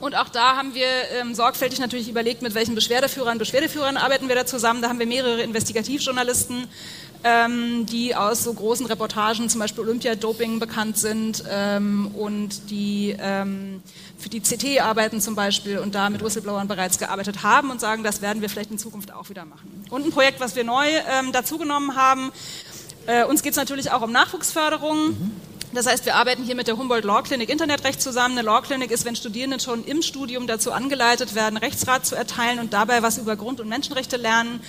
Und 0.02 0.16
auch 0.16 0.28
da 0.28 0.56
haben 0.56 0.74
wir 0.74 0.88
ähm, 1.20 1.32
sorgfältig 1.32 1.78
natürlich 1.78 2.08
überlegt, 2.08 2.42
mit 2.42 2.56
welchen 2.56 2.74
Beschwerdeführern, 2.74 3.38
Beschwerdeführern 3.38 3.96
arbeiten 3.96 4.26
wir 4.26 4.34
da 4.34 4.44
zusammen. 4.44 4.82
Da 4.82 4.88
haben 4.88 4.98
wir 4.98 5.06
mehrere 5.06 5.42
Investigativjournalisten, 5.42 6.66
ähm, 7.22 7.86
die 7.86 8.16
aus 8.16 8.42
so 8.42 8.52
großen 8.52 8.84
Reportagen, 8.86 9.48
zum 9.48 9.60
Beispiel 9.60 9.84
Olympiadoping, 9.84 10.58
bekannt 10.58 10.98
sind 10.98 11.44
ähm, 11.48 12.10
und 12.16 12.68
die 12.68 13.14
ähm, 13.16 13.80
für 14.18 14.28
die 14.28 14.40
CT 14.40 14.80
arbeiten 14.80 15.20
zum 15.20 15.36
Beispiel 15.36 15.78
und 15.78 15.94
da 15.94 16.10
mit 16.10 16.24
Whistleblowern 16.24 16.66
bereits 16.66 16.98
gearbeitet 16.98 17.44
haben 17.44 17.70
und 17.70 17.80
sagen, 17.80 18.02
das 18.02 18.20
werden 18.22 18.42
wir 18.42 18.48
vielleicht 18.48 18.72
in 18.72 18.78
Zukunft 18.78 19.12
auch 19.12 19.28
wieder 19.28 19.44
machen. 19.44 19.84
Und 19.88 20.04
ein 20.04 20.10
Projekt, 20.10 20.40
was 20.40 20.56
wir 20.56 20.64
neu 20.64 20.84
ähm, 21.16 21.30
dazugenommen 21.30 21.94
haben, 21.94 22.32
äh, 23.06 23.22
uns 23.22 23.44
geht 23.44 23.52
es 23.52 23.56
natürlich 23.56 23.92
auch 23.92 24.02
um 24.02 24.10
Nachwuchsförderung. 24.10 25.10
Mhm. 25.10 25.51
Das 25.74 25.86
heißt, 25.86 26.04
wir 26.04 26.16
arbeiten 26.16 26.44
hier 26.44 26.54
mit 26.54 26.66
der 26.66 26.76
Humboldt 26.76 27.04
Law 27.04 27.22
Clinic 27.22 27.48
Internetrecht 27.48 28.02
zusammen. 28.02 28.36
Eine 28.36 28.46
Law 28.46 28.60
Clinic 28.60 28.90
ist, 28.90 29.06
wenn 29.06 29.16
Studierende 29.16 29.58
schon 29.58 29.84
im 29.84 30.02
Studium 30.02 30.46
dazu 30.46 30.70
angeleitet 30.70 31.34
werden, 31.34 31.56
Rechtsrat 31.56 32.04
zu 32.04 32.14
erteilen 32.14 32.58
und 32.58 32.74
dabei 32.74 33.02
was 33.02 33.16
über 33.16 33.36
Grund- 33.36 33.58
und 33.58 33.68
Menschenrechte 33.68 34.18
lernen 34.18 34.60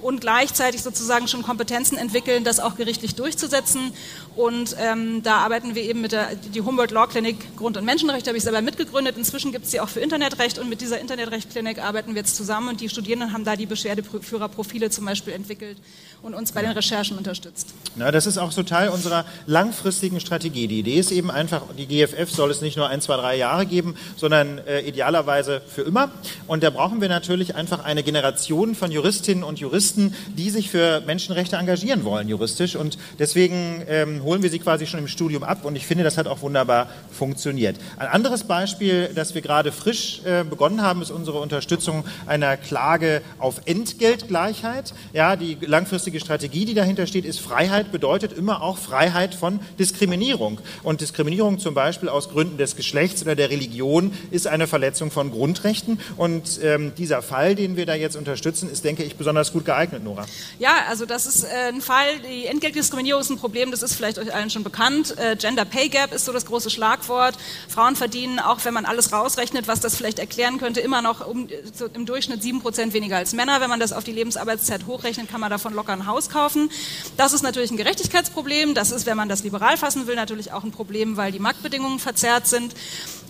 und 0.00 0.20
gleichzeitig 0.20 0.82
sozusagen 0.82 1.26
schon 1.26 1.42
Kompetenzen 1.42 1.98
entwickeln, 1.98 2.44
das 2.44 2.60
auch 2.60 2.76
gerichtlich 2.76 3.16
durchzusetzen. 3.16 3.92
Und 4.36 4.76
ähm, 4.80 5.22
da 5.22 5.38
arbeiten 5.38 5.74
wir 5.74 5.82
eben 5.82 6.00
mit 6.00 6.12
der 6.12 6.34
die 6.34 6.60
Humboldt 6.62 6.90
Law 6.90 7.06
Clinic 7.06 7.56
Grund- 7.56 7.76
und 7.76 7.84
Menschenrechte, 7.84 8.30
habe 8.30 8.38
ich 8.38 8.44
selber 8.44 8.62
mitgegründet. 8.62 9.16
Inzwischen 9.18 9.52
gibt 9.52 9.66
es 9.66 9.72
sie 9.72 9.80
auch 9.80 9.88
für 9.88 10.00
Internetrecht 10.00 10.58
und 10.58 10.68
mit 10.68 10.80
dieser 10.80 11.00
Internetrecht-Klinik 11.00 11.78
arbeiten 11.82 12.14
wir 12.14 12.22
jetzt 12.22 12.36
zusammen 12.36 12.70
und 12.70 12.80
die 12.80 12.88
Studierenden 12.88 13.32
haben 13.32 13.44
da 13.44 13.56
die 13.56 13.66
Beschwerdeführerprofile 13.66 14.90
zum 14.90 15.04
Beispiel 15.04 15.34
entwickelt 15.34 15.76
und 16.22 16.34
uns 16.34 16.52
bei 16.52 16.62
den 16.62 16.70
Recherchen 16.70 17.18
unterstützt. 17.18 17.74
Na, 17.96 18.10
das 18.10 18.26
ist 18.26 18.38
auch 18.38 18.52
so 18.52 18.62
Teil 18.62 18.88
unserer 18.88 19.26
langfristigen 19.46 20.20
Strategie. 20.20 20.66
Die 20.66 20.78
Idee 20.78 20.98
ist 20.98 21.10
eben 21.10 21.30
einfach, 21.30 21.62
die 21.76 21.86
GFF 21.86 22.30
soll 22.30 22.50
es 22.50 22.60
nicht 22.60 22.76
nur 22.76 22.88
ein, 22.88 23.00
zwei, 23.00 23.16
drei 23.16 23.36
Jahre 23.36 23.66
geben, 23.66 23.96
sondern 24.16 24.58
äh, 24.58 24.80
idealerweise 24.80 25.60
für 25.60 25.82
immer. 25.82 26.10
Und 26.46 26.62
da 26.62 26.70
brauchen 26.70 27.00
wir 27.00 27.08
natürlich 27.08 27.54
einfach 27.54 27.84
eine 27.84 28.02
Generation 28.02 28.74
von 28.74 28.90
Juristinnen 28.90 29.44
und 29.44 29.58
Juristen, 29.58 30.14
die 30.36 30.50
sich 30.50 30.70
für 30.70 31.02
Menschenrechte 31.02 31.56
engagieren 31.56 32.04
wollen, 32.04 32.28
juristisch. 32.28 32.76
Und 32.76 32.98
deswegen 33.18 33.82
ähm, 33.88 34.21
holen 34.22 34.42
wir 34.42 34.50
sie 34.50 34.58
quasi 34.58 34.86
schon 34.86 35.00
im 35.00 35.08
Studium 35.08 35.42
ab. 35.42 35.64
Und 35.64 35.76
ich 35.76 35.86
finde, 35.86 36.04
das 36.04 36.18
hat 36.18 36.26
auch 36.26 36.42
wunderbar 36.42 36.88
funktioniert. 37.10 37.76
Ein 37.96 38.08
anderes 38.08 38.44
Beispiel, 38.44 39.10
das 39.14 39.34
wir 39.34 39.42
gerade 39.42 39.72
frisch 39.72 40.22
äh, 40.24 40.44
begonnen 40.44 40.82
haben, 40.82 41.02
ist 41.02 41.10
unsere 41.10 41.40
Unterstützung 41.40 42.04
einer 42.26 42.56
Klage 42.56 43.22
auf 43.38 43.62
Entgeltgleichheit. 43.66 44.94
Ja, 45.12 45.36
die 45.36 45.58
langfristige 45.60 46.20
Strategie, 46.20 46.64
die 46.64 46.74
dahinter 46.74 47.06
steht, 47.06 47.24
ist 47.24 47.40
Freiheit 47.40 47.92
bedeutet 47.92 48.32
immer 48.32 48.62
auch 48.62 48.78
Freiheit 48.78 49.34
von 49.34 49.60
Diskriminierung. 49.78 50.60
Und 50.82 51.00
Diskriminierung 51.00 51.58
zum 51.58 51.74
Beispiel 51.74 52.08
aus 52.08 52.28
Gründen 52.30 52.58
des 52.58 52.76
Geschlechts 52.76 53.22
oder 53.22 53.34
der 53.34 53.50
Religion 53.50 54.12
ist 54.30 54.46
eine 54.46 54.66
Verletzung 54.66 55.10
von 55.10 55.30
Grundrechten. 55.30 56.00
Und 56.16 56.60
ähm, 56.62 56.92
dieser 56.96 57.22
Fall, 57.22 57.54
den 57.54 57.76
wir 57.76 57.86
da 57.86 57.94
jetzt 57.94 58.16
unterstützen, 58.16 58.70
ist, 58.70 58.84
denke 58.84 59.02
ich, 59.02 59.16
besonders 59.16 59.52
gut 59.52 59.64
geeignet, 59.64 60.04
Nora. 60.04 60.26
Ja, 60.58 60.70
also 60.88 61.06
das 61.06 61.26
ist 61.26 61.44
äh, 61.44 61.68
ein 61.68 61.80
Fall, 61.80 62.18
die 62.20 62.46
Entgeltdiskriminierung 62.46 63.20
ist 63.20 63.30
ein 63.30 63.38
Problem, 63.38 63.70
das 63.70 63.82
ist 63.82 63.94
vielleicht 63.94 64.11
euch 64.18 64.34
allen 64.34 64.50
schon 64.50 64.64
bekannt. 64.64 65.16
Äh, 65.18 65.36
Gender 65.36 65.64
Pay 65.64 65.88
Gap 65.88 66.12
ist 66.12 66.24
so 66.24 66.32
das 66.32 66.46
große 66.46 66.70
Schlagwort. 66.70 67.36
Frauen 67.68 67.96
verdienen, 67.96 68.38
auch 68.38 68.64
wenn 68.64 68.74
man 68.74 68.84
alles 68.84 69.12
rausrechnet, 69.12 69.68
was 69.68 69.80
das 69.80 69.96
vielleicht 69.96 70.18
erklären 70.18 70.58
könnte, 70.58 70.80
immer 70.80 71.02
noch 71.02 71.26
um, 71.26 71.48
so 71.74 71.86
im 71.86 72.06
Durchschnitt 72.06 72.42
sieben 72.42 72.60
Prozent 72.60 72.92
weniger 72.92 73.16
als 73.16 73.32
Männer. 73.32 73.60
Wenn 73.60 73.70
man 73.70 73.80
das 73.80 73.92
auf 73.92 74.04
die 74.04 74.12
Lebensarbeitszeit 74.12 74.86
hochrechnet, 74.86 75.28
kann 75.28 75.40
man 75.40 75.50
davon 75.50 75.74
locker 75.74 75.92
ein 75.92 76.06
Haus 76.06 76.30
kaufen. 76.30 76.70
Das 77.16 77.32
ist 77.32 77.42
natürlich 77.42 77.70
ein 77.70 77.76
Gerechtigkeitsproblem. 77.76 78.74
Das 78.74 78.90
ist, 78.90 79.06
wenn 79.06 79.16
man 79.16 79.28
das 79.28 79.42
liberal 79.42 79.76
fassen 79.76 80.06
will, 80.06 80.16
natürlich 80.16 80.52
auch 80.52 80.64
ein 80.64 80.72
Problem, 80.72 81.16
weil 81.16 81.32
die 81.32 81.38
Marktbedingungen 81.38 81.98
verzerrt 81.98 82.46
sind. 82.46 82.74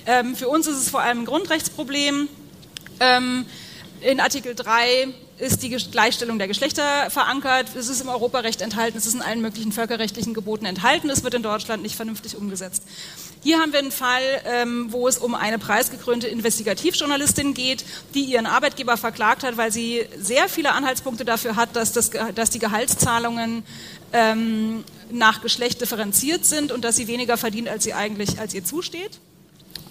Ähm, 0.07 0.37
für 0.37 0.49
uns 0.49 0.67
ist 0.67 0.77
es 0.77 0.91
vor 0.91 1.01
allem 1.01 1.21
ein 1.21 1.27
Grundrechtsproblem. 1.27 2.29
Ähm, 3.01 3.47
in 4.03 4.21
Artikel 4.21 4.55
3 4.55 5.09
ist 5.39 5.63
die 5.63 5.71
Gleichstellung 5.71 6.39
der 6.39 6.49
Geschlechter 6.49 7.11
verankert. 7.11 7.69
Es 7.75 7.89
ist 7.89 8.01
im 8.01 8.09
Europarecht 8.09 8.61
enthalten, 8.61 8.99
es 8.99 9.07
ist 9.07 9.15
in 9.15 9.23
allen 9.23 9.41
möglichen 9.41 9.73
völkerrechtlichen 9.73 10.35
Geboten 10.35 10.67
enthalten. 10.67 11.11
Es 11.11 11.25
wird 11.25 11.35
in 11.35 11.43
Deutschland 11.43 11.83
nicht 11.83 11.97
vernünftig 11.97 12.37
umgesetzt. 12.37 12.83
Hier 13.43 13.59
haben 13.59 13.73
wir 13.73 13.81
einen 13.81 13.91
Fall, 13.91 14.23
ähm, 14.45 14.93
wo 14.93 15.09
es 15.09 15.19
um 15.19 15.35
eine 15.35 15.59
preisgekrönte 15.59 16.29
Investigativjournalistin 16.29 17.55
geht, 17.55 17.85
die 18.15 18.25
ihren 18.25 18.47
Arbeitgeber 18.47 18.97
verklagt 18.97 19.43
hat, 19.43 19.57
weil 19.57 19.73
sie 19.73 20.07
sehr 20.19 20.49
viele 20.49 20.73
Anhaltspunkte 20.73 21.25
dafür 21.25 21.57
hat, 21.57 21.75
dass, 21.75 21.93
das, 21.93 22.11
dass 22.35 22.51
die 22.51 22.59
Gehaltszahlungen 22.59 23.65
ähm, 24.13 24.85
nach 25.11 25.43
Geschlecht 25.43 25.81
differenziert 25.81 26.45
sind 26.45 26.73
und 26.73 26.85
dass 26.85 26.97
sie 26.97 27.09
weniger 27.09 27.37
verdient, 27.37 27.69
als 27.69 27.85
sie 27.85 27.95
eigentlich 27.95 28.39
als 28.39 28.55
ihr 28.55 28.65
zusteht 28.65 29.21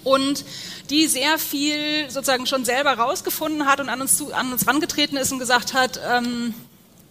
und 0.04 0.46
die 0.90 1.08
sehr 1.08 1.38
viel 1.38 2.10
sozusagen 2.10 2.46
schon 2.46 2.66
selber 2.66 2.94
rausgefunden 2.94 3.66
hat 3.66 3.80
und 3.80 3.90
an 3.90 4.02
uns, 4.02 4.18
zu, 4.18 4.34
an 4.34 4.52
uns 4.52 4.68
rangetreten 4.68 5.18
ist 5.18 5.32
und 5.32 5.40
gesagt 5.40 5.74
hat, 5.74 6.00
ähm, 6.10 6.54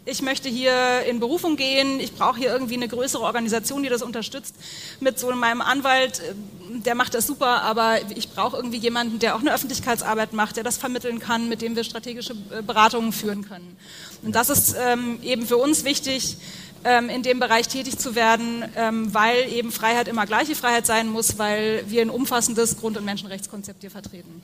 ich 0.06 0.22
möchte 0.22 0.48
hier 0.48 1.02
in 1.08 1.20
Berufung 1.20 1.56
gehen, 1.56 2.00
ich 2.00 2.14
brauche 2.14 2.38
hier 2.38 2.50
irgendwie 2.50 2.74
eine 2.74 2.88
größere 2.88 3.22
Organisation, 3.22 3.82
die 3.82 3.88
das 3.88 4.02
unterstützt. 4.02 4.54
Mit 4.98 5.18
so 5.18 5.30
meinem 5.32 5.60
Anwalt, 5.60 6.20
äh, 6.20 6.34
der 6.80 6.94
macht 6.94 7.14
das 7.14 7.26
super, 7.26 7.62
aber 7.62 7.98
ich 8.16 8.30
brauche 8.30 8.56
irgendwie 8.56 8.78
jemanden, 8.78 9.18
der 9.18 9.36
auch 9.36 9.40
eine 9.40 9.54
Öffentlichkeitsarbeit 9.54 10.32
macht, 10.32 10.56
der 10.56 10.64
das 10.64 10.78
vermitteln 10.78 11.18
kann, 11.18 11.48
mit 11.48 11.62
dem 11.62 11.76
wir 11.76 11.84
strategische 11.84 12.34
äh, 12.50 12.62
Beratungen 12.62 13.12
führen 13.12 13.46
können. 13.46 13.76
Und 14.22 14.34
das 14.34 14.50
ist 14.50 14.74
ähm, 14.78 15.18
eben 15.22 15.46
für 15.46 15.56
uns 15.56 15.84
wichtig, 15.84 16.36
in 16.82 17.22
dem 17.22 17.40
Bereich 17.40 17.68
tätig 17.68 17.98
zu 17.98 18.14
werden, 18.14 18.64
ähm, 18.76 19.12
weil 19.12 19.52
eben 19.52 19.70
Freiheit 19.70 20.08
immer 20.08 20.26
gleiche 20.26 20.54
Freiheit 20.54 20.86
sein 20.86 21.08
muss, 21.08 21.38
weil 21.38 21.84
wir 21.88 22.02
ein 22.02 22.10
umfassendes 22.10 22.78
Grund- 22.78 22.96
und 22.96 23.04
Menschenrechtskonzept 23.04 23.80
hier 23.82 23.90
vertreten. 23.90 24.42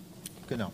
Genau. 0.49 0.71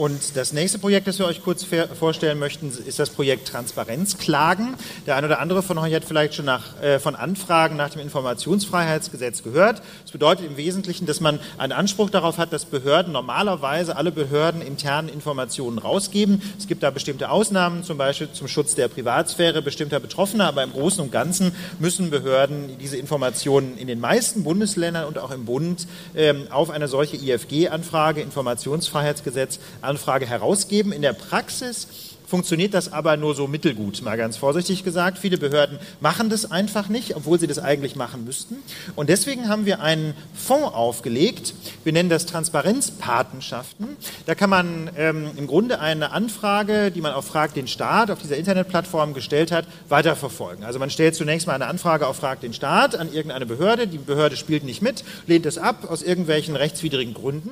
Und 0.00 0.34
das 0.34 0.54
nächste 0.54 0.78
Projekt, 0.78 1.08
das 1.08 1.18
wir 1.18 1.26
euch 1.26 1.42
kurz 1.42 1.66
vorstellen 1.98 2.38
möchten, 2.38 2.72
ist 2.86 2.98
das 2.98 3.10
Projekt 3.10 3.48
Transparenzklagen. 3.48 4.74
Der 5.06 5.16
eine 5.16 5.26
oder 5.26 5.40
andere 5.40 5.62
von 5.62 5.76
euch 5.76 5.92
hat 5.92 6.06
vielleicht 6.06 6.32
schon 6.32 6.46
nach, 6.46 6.80
äh, 6.80 6.98
von 6.98 7.14
Anfragen 7.14 7.76
nach 7.76 7.90
dem 7.90 8.00
Informationsfreiheitsgesetz 8.00 9.42
gehört. 9.42 9.82
Das 10.04 10.12
bedeutet 10.12 10.46
im 10.46 10.56
Wesentlichen, 10.56 11.04
dass 11.04 11.20
man 11.20 11.38
einen 11.58 11.72
Anspruch 11.72 12.08
darauf 12.08 12.38
hat, 12.38 12.50
dass 12.50 12.64
Behörden 12.64 13.12
normalerweise 13.12 13.94
alle 13.94 14.10
Behörden 14.10 14.62
internen 14.62 15.10
Informationen 15.10 15.76
rausgeben. 15.76 16.40
Es 16.58 16.66
gibt 16.66 16.82
da 16.82 16.88
bestimmte 16.88 17.28
Ausnahmen, 17.28 17.84
zum 17.84 17.98
Beispiel 17.98 18.30
zum 18.32 18.48
Schutz 18.48 18.74
der 18.74 18.88
Privatsphäre 18.88 19.60
bestimmter 19.60 20.00
Betroffener, 20.00 20.46
aber 20.46 20.62
im 20.62 20.72
Großen 20.72 21.04
und 21.04 21.12
Ganzen 21.12 21.52
müssen 21.78 22.08
Behörden 22.08 22.78
diese 22.80 22.96
Informationen 22.96 23.76
in 23.76 23.86
den 23.86 24.00
meisten 24.00 24.44
Bundesländern 24.44 25.04
und 25.04 25.18
auch 25.18 25.30
im 25.30 25.44
Bund 25.44 25.86
ähm, 26.16 26.46
auf 26.48 26.70
eine 26.70 26.88
solche 26.88 27.18
IFG-Anfrage, 27.18 28.22
Informationsfreiheitsgesetz, 28.22 29.60
Anfrage 29.90 30.24
herausgeben. 30.26 30.92
In 30.92 31.02
der 31.02 31.12
Praxis 31.12 31.88
funktioniert 32.30 32.74
das 32.74 32.92
aber 32.92 33.16
nur 33.16 33.34
so 33.34 33.48
mittelgut, 33.48 34.00
mal 34.02 34.16
ganz 34.16 34.36
vorsichtig 34.36 34.84
gesagt. 34.84 35.18
Viele 35.18 35.36
Behörden 35.36 35.80
machen 36.00 36.30
das 36.30 36.50
einfach 36.50 36.88
nicht, 36.88 37.16
obwohl 37.16 37.40
sie 37.40 37.48
das 37.48 37.58
eigentlich 37.58 37.96
machen 37.96 38.24
müssten. 38.24 38.56
Und 38.94 39.08
deswegen 39.08 39.48
haben 39.48 39.66
wir 39.66 39.80
einen 39.80 40.14
Fonds 40.32 40.72
aufgelegt. 40.72 41.54
Wir 41.82 41.92
nennen 41.92 42.08
das 42.08 42.26
Transparenzpatenschaften. 42.26 43.96
Da 44.26 44.36
kann 44.36 44.48
man 44.48 44.90
ähm, 44.96 45.32
im 45.36 45.48
Grunde 45.48 45.80
eine 45.80 46.12
Anfrage, 46.12 46.92
die 46.92 47.00
man 47.00 47.12
auf 47.12 47.26
Frag 47.26 47.52
den 47.54 47.66
Staat 47.66 48.12
auf 48.12 48.20
dieser 48.20 48.36
Internetplattform 48.36 49.12
gestellt 49.12 49.50
hat, 49.50 49.66
weiterverfolgen. 49.88 50.64
Also 50.64 50.78
man 50.78 50.90
stellt 50.90 51.16
zunächst 51.16 51.48
mal 51.48 51.54
eine 51.54 51.66
Anfrage 51.66 52.06
auf 52.06 52.16
Frag 52.16 52.40
den 52.40 52.52
Staat 52.52 52.94
an 52.94 53.12
irgendeine 53.12 53.46
Behörde. 53.46 53.88
Die 53.88 53.98
Behörde 53.98 54.36
spielt 54.36 54.62
nicht 54.62 54.82
mit, 54.82 55.02
lehnt 55.26 55.46
es 55.46 55.58
ab 55.58 55.90
aus 55.90 56.02
irgendwelchen 56.02 56.54
rechtswidrigen 56.54 57.12
Gründen. 57.12 57.50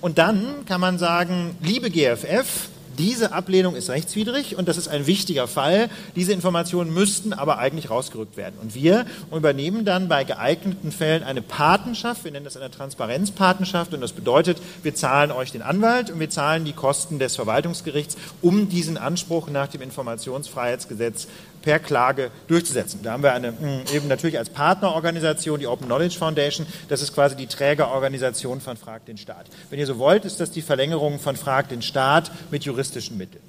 Und 0.00 0.18
dann 0.18 0.64
kann 0.66 0.80
man 0.80 0.98
sagen, 0.98 1.56
liebe 1.60 1.90
GFF, 1.90 2.68
diese 3.00 3.32
Ablehnung 3.32 3.76
ist 3.76 3.88
rechtswidrig 3.88 4.56
und 4.58 4.68
das 4.68 4.76
ist 4.76 4.88
ein 4.88 5.06
wichtiger 5.06 5.48
Fall. 5.48 5.88
Diese 6.16 6.34
Informationen 6.34 6.92
müssten 6.92 7.32
aber 7.32 7.58
eigentlich 7.58 7.88
rausgerückt 7.88 8.36
werden. 8.36 8.56
Und 8.60 8.74
wir 8.74 9.06
übernehmen 9.34 9.86
dann 9.86 10.08
bei 10.08 10.24
geeigneten 10.24 10.92
Fällen 10.92 11.22
eine 11.22 11.40
Patenschaft, 11.40 12.24
wir 12.24 12.30
nennen 12.30 12.44
das 12.44 12.58
eine 12.58 12.70
Transparenzpatenschaft 12.70 13.94
und 13.94 14.02
das 14.02 14.12
bedeutet, 14.12 14.58
wir 14.82 14.94
zahlen 14.94 15.32
euch 15.32 15.50
den 15.50 15.62
Anwalt 15.62 16.10
und 16.10 16.20
wir 16.20 16.28
zahlen 16.28 16.66
die 16.66 16.74
Kosten 16.74 17.18
des 17.18 17.36
Verwaltungsgerichts, 17.36 18.18
um 18.42 18.68
diesen 18.68 18.98
Anspruch 18.98 19.48
nach 19.48 19.68
dem 19.68 19.80
Informationsfreiheitsgesetz 19.80 21.26
per 21.62 21.78
Klage 21.78 22.30
durchzusetzen. 22.48 23.00
Da 23.02 23.12
haben 23.12 23.22
wir 23.22 23.32
eine, 23.32 23.48
hm, 23.48 23.82
eben 23.94 24.08
natürlich 24.08 24.38
als 24.38 24.50
Partnerorganisation 24.50 25.60
die 25.60 25.66
Open 25.66 25.86
Knowledge 25.86 26.18
Foundation. 26.18 26.66
Das 26.88 27.02
ist 27.02 27.14
quasi 27.14 27.36
die 27.36 27.46
Trägerorganisation 27.46 28.60
von 28.60 28.76
Frag 28.76 29.06
den 29.06 29.18
Staat. 29.18 29.46
Wenn 29.68 29.78
ihr 29.78 29.86
so 29.86 29.98
wollt, 29.98 30.24
ist 30.24 30.40
das 30.40 30.50
die 30.50 30.62
Verlängerung 30.62 31.18
von 31.18 31.36
Frag 31.36 31.68
den 31.68 31.82
Staat 31.82 32.30
mit 32.50 32.64
juristischen 32.64 33.18
Mitteln. 33.18 33.42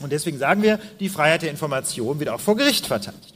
Und 0.00 0.12
deswegen 0.12 0.38
sagen 0.38 0.62
wir, 0.62 0.78
die 1.00 1.08
Freiheit 1.08 1.42
der 1.42 1.50
Information 1.50 2.20
wird 2.20 2.30
auch 2.30 2.40
vor 2.40 2.56
Gericht 2.56 2.86
verteidigt. 2.86 3.34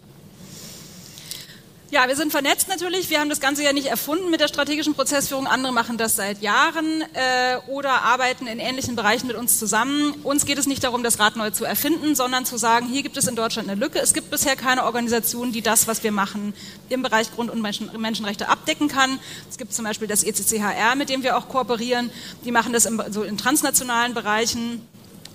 Ja, 1.92 2.08
wir 2.08 2.16
sind 2.16 2.32
vernetzt 2.32 2.68
natürlich. 2.68 3.10
Wir 3.10 3.20
haben 3.20 3.28
das 3.28 3.38
Ganze 3.38 3.62
ja 3.62 3.74
nicht 3.74 3.88
erfunden 3.88 4.30
mit 4.30 4.40
der 4.40 4.48
strategischen 4.48 4.94
Prozessführung. 4.94 5.46
Andere 5.46 5.74
machen 5.74 5.98
das 5.98 6.16
seit 6.16 6.40
Jahren 6.40 7.02
äh, 7.12 7.58
oder 7.68 8.00
arbeiten 8.00 8.46
in 8.46 8.60
ähnlichen 8.60 8.96
Bereichen 8.96 9.26
mit 9.26 9.36
uns 9.36 9.58
zusammen. 9.58 10.14
Uns 10.22 10.46
geht 10.46 10.56
es 10.56 10.66
nicht 10.66 10.82
darum, 10.84 11.02
das 11.02 11.18
Rad 11.18 11.36
neu 11.36 11.50
zu 11.50 11.66
erfinden, 11.66 12.14
sondern 12.14 12.46
zu 12.46 12.56
sagen, 12.56 12.86
hier 12.86 13.02
gibt 13.02 13.18
es 13.18 13.26
in 13.26 13.36
Deutschland 13.36 13.68
eine 13.68 13.78
Lücke. 13.78 13.98
Es 13.98 14.14
gibt 14.14 14.30
bisher 14.30 14.56
keine 14.56 14.84
Organisation, 14.84 15.52
die 15.52 15.60
das, 15.60 15.86
was 15.86 16.02
wir 16.02 16.12
machen, 16.12 16.54
im 16.88 17.02
Bereich 17.02 17.30
Grund- 17.30 17.50
und 17.50 17.60
Menschen 17.60 17.90
Menschenrechte 18.00 18.48
abdecken 18.48 18.88
kann. 18.88 19.18
Es 19.50 19.58
gibt 19.58 19.74
zum 19.74 19.84
Beispiel 19.84 20.08
das 20.08 20.24
ECCHR, 20.24 20.94
mit 20.96 21.10
dem 21.10 21.22
wir 21.22 21.36
auch 21.36 21.50
kooperieren. 21.50 22.10
Die 22.46 22.52
machen 22.52 22.72
das 22.72 22.86
im, 22.86 23.02
so 23.10 23.22
in 23.22 23.36
transnationalen 23.36 24.14
Bereichen. 24.14 24.80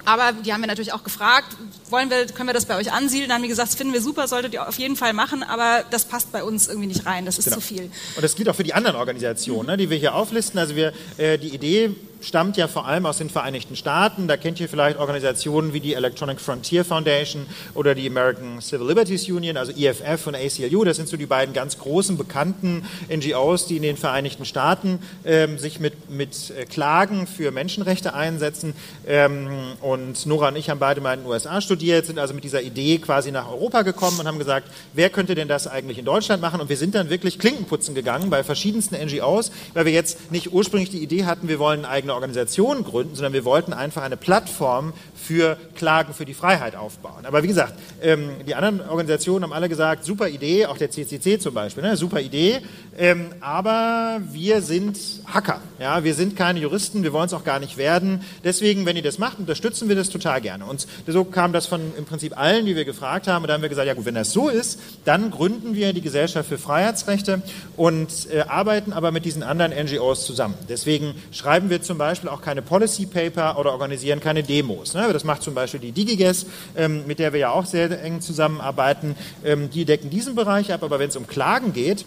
Aber 0.07 0.31
die 0.31 0.53
haben 0.53 0.61
wir 0.61 0.67
natürlich 0.67 0.93
auch 0.93 1.03
gefragt, 1.03 1.57
wollen 1.89 2.09
wir, 2.09 2.27
können 2.27 2.47
wir 2.47 2.53
das 2.53 2.65
bei 2.65 2.77
euch 2.77 2.93
ansiedeln? 2.93 3.27
Da 3.27 3.35
haben 3.35 3.41
die 3.41 3.49
gesagt, 3.49 3.67
das 3.67 3.75
finden 3.75 3.91
wir 3.91 3.99
super, 3.99 4.29
solltet 4.29 4.53
ihr 4.53 4.65
auf 4.65 4.79
jeden 4.79 4.95
Fall 4.95 5.11
machen, 5.11 5.43
aber 5.43 5.83
das 5.91 6.05
passt 6.05 6.31
bei 6.31 6.45
uns 6.45 6.69
irgendwie 6.69 6.87
nicht 6.87 7.05
rein, 7.05 7.25
das 7.25 7.37
ist 7.37 7.43
genau. 7.43 7.57
zu 7.57 7.61
viel. 7.61 7.91
Und 8.15 8.23
das 8.23 8.35
gilt 8.35 8.47
auch 8.47 8.55
für 8.55 8.63
die 8.63 8.73
anderen 8.73 8.95
Organisationen, 8.95 9.67
ne, 9.67 9.75
die 9.75 9.89
wir 9.89 9.97
hier 9.97 10.15
auflisten. 10.15 10.59
Also 10.59 10.77
wir, 10.77 10.93
äh, 11.17 11.37
die 11.37 11.49
Idee 11.49 11.93
stammt 12.21 12.57
ja 12.57 12.67
vor 12.67 12.87
allem 12.87 13.05
aus 13.05 13.17
den 13.17 13.29
Vereinigten 13.29 13.75
Staaten. 13.75 14.27
Da 14.27 14.37
kennt 14.37 14.59
ihr 14.59 14.69
vielleicht 14.69 14.97
Organisationen 14.97 15.73
wie 15.73 15.79
die 15.79 15.93
Electronic 15.93 16.39
Frontier 16.39 16.83
Foundation 16.83 17.45
oder 17.73 17.95
die 17.95 18.07
American 18.07 18.61
Civil 18.61 18.87
Liberties 18.87 19.29
Union, 19.29 19.57
also 19.57 19.71
EFF 19.71 20.27
und 20.27 20.35
ACLU. 20.35 20.83
Das 20.83 20.97
sind 20.97 21.07
so 21.07 21.17
die 21.17 21.25
beiden 21.25 21.53
ganz 21.53 21.77
großen, 21.77 22.17
bekannten 22.17 22.85
NGOs, 23.09 23.67
die 23.67 23.77
in 23.77 23.83
den 23.83 23.97
Vereinigten 23.97 24.45
Staaten 24.45 24.99
ähm, 25.25 25.57
sich 25.57 25.79
mit, 25.79 26.09
mit 26.09 26.51
äh, 26.51 26.65
Klagen 26.65 27.27
für 27.27 27.51
Menschenrechte 27.51 28.13
einsetzen. 28.13 28.73
Ähm, 29.07 29.47
und 29.81 30.25
Nora 30.25 30.49
und 30.49 30.55
ich 30.55 30.69
haben 30.69 30.79
beide 30.79 31.01
mal 31.01 31.13
in 31.13 31.21
den 31.21 31.29
USA 31.29 31.61
studiert, 31.61 32.05
sind 32.05 32.19
also 32.19 32.33
mit 32.33 32.43
dieser 32.43 32.61
Idee 32.61 32.97
quasi 32.97 33.31
nach 33.31 33.49
Europa 33.49 33.81
gekommen 33.83 34.19
und 34.19 34.27
haben 34.27 34.39
gesagt, 34.39 34.69
wer 34.93 35.09
könnte 35.09 35.35
denn 35.35 35.47
das 35.47 35.67
eigentlich 35.67 35.97
in 35.97 36.05
Deutschland 36.05 36.41
machen? 36.41 36.61
Und 36.61 36.69
wir 36.69 36.77
sind 36.77 36.95
dann 36.95 37.09
wirklich 37.09 37.39
Klinkenputzen 37.39 37.95
gegangen 37.95 38.29
bei 38.29 38.43
verschiedensten 38.43 38.95
NGOs, 38.95 39.51
weil 39.73 39.85
wir 39.85 39.93
jetzt 39.93 40.31
nicht 40.31 40.53
ursprünglich 40.53 40.89
die 40.89 41.03
Idee 41.03 41.25
hatten, 41.25 41.47
wir 41.47 41.59
wollen 41.59 41.85
eigene 42.07 42.13
Organisation 42.13 42.83
gründen, 42.83 43.15
sondern 43.15 43.33
wir 43.33 43.45
wollten 43.45 43.73
einfach 43.73 44.03
eine 44.03 44.17
Plattform 44.17 44.93
für 45.15 45.57
Klagen 45.75 46.13
für 46.13 46.25
die 46.25 46.33
Freiheit 46.33 46.75
aufbauen. 46.75 47.25
Aber 47.25 47.43
wie 47.43 47.47
gesagt, 47.47 47.73
ähm, 48.01 48.29
die 48.47 48.55
anderen 48.55 48.81
Organisationen 48.87 49.43
haben 49.43 49.53
alle 49.53 49.67
gesagt, 49.67 50.05
super 50.05 50.29
Idee, 50.29 50.67
auch 50.67 50.77
der 50.77 50.89
CCC 50.89 51.39
zum 51.39 51.53
Beispiel, 51.53 51.83
ne, 51.83 51.97
super 51.97 52.21
Idee, 52.21 52.61
ähm, 52.97 53.27
aber 53.41 54.21
wir 54.31 54.61
sind 54.61 54.97
Hacker, 55.25 55.61
ja, 55.79 56.03
wir 56.03 56.13
sind 56.13 56.35
keine 56.35 56.59
Juristen, 56.59 57.03
wir 57.03 57.13
wollen 57.13 57.25
es 57.25 57.33
auch 57.33 57.43
gar 57.43 57.59
nicht 57.59 57.77
werden. 57.77 58.21
Deswegen, 58.43 58.85
wenn 58.85 58.95
ihr 58.95 59.03
das 59.03 59.17
macht, 59.17 59.39
unterstützen 59.39 59.89
wir 59.89 59.95
das 59.95 60.09
total 60.09 60.41
gerne. 60.41 60.65
Und 60.65 60.87
so 61.05 61.25
kam 61.25 61.51
das 61.51 61.65
von 61.65 61.81
im 61.97 62.05
Prinzip 62.05 62.37
allen, 62.37 62.65
die 62.65 62.75
wir 62.75 62.85
gefragt 62.85 63.27
haben, 63.27 63.43
und 63.43 63.49
da 63.49 63.55
haben 63.55 63.61
wir 63.61 63.69
gesagt, 63.69 63.87
ja 63.87 63.93
gut, 63.93 64.05
wenn 64.05 64.15
das 64.15 64.31
so 64.31 64.49
ist, 64.49 64.79
dann 65.03 65.31
gründen 65.31 65.75
wir 65.75 65.93
die 65.93 66.01
Gesellschaft 66.01 66.47
für 66.47 66.57
Freiheitsrechte 66.57 67.41
und 67.75 68.29
äh, 68.31 68.41
arbeiten 68.41 68.93
aber 68.93 69.11
mit 69.11 69.25
diesen 69.25 69.43
anderen 69.43 69.73
NGOs 69.73 70.25
zusammen. 70.25 70.55
Deswegen 70.69 71.13
schreiben 71.31 71.69
wir 71.69 71.81
zum 71.81 71.96
Beispiel 71.97 72.29
auch 72.29 72.41
keine 72.41 72.61
Policy 72.61 73.05
Paper 73.05 73.57
oder 73.59 73.71
organisieren 73.71 74.19
keine 74.19 74.43
Demos. 74.43 74.93
Ne? 74.93 75.11
Das 75.13 75.23
macht 75.23 75.43
zum 75.43 75.53
Beispiel 75.53 75.79
die 75.79 75.91
DigiGes, 75.91 76.45
ähm, 76.75 77.05
mit 77.07 77.19
der 77.19 77.33
wir 77.33 77.39
ja 77.39 77.49
auch 77.51 77.65
sehr 77.65 78.03
eng 78.03 78.21
zusammenarbeiten. 78.21 79.15
Ähm, 79.43 79.69
die 79.69 79.85
decken 79.85 80.09
diesen 80.09 80.35
Bereich 80.35 80.71
ab, 80.73 80.83
aber 80.83 80.99
wenn 80.99 81.09
es 81.09 81.15
um 81.15 81.27
Klagen 81.27 81.73
geht, 81.73 82.05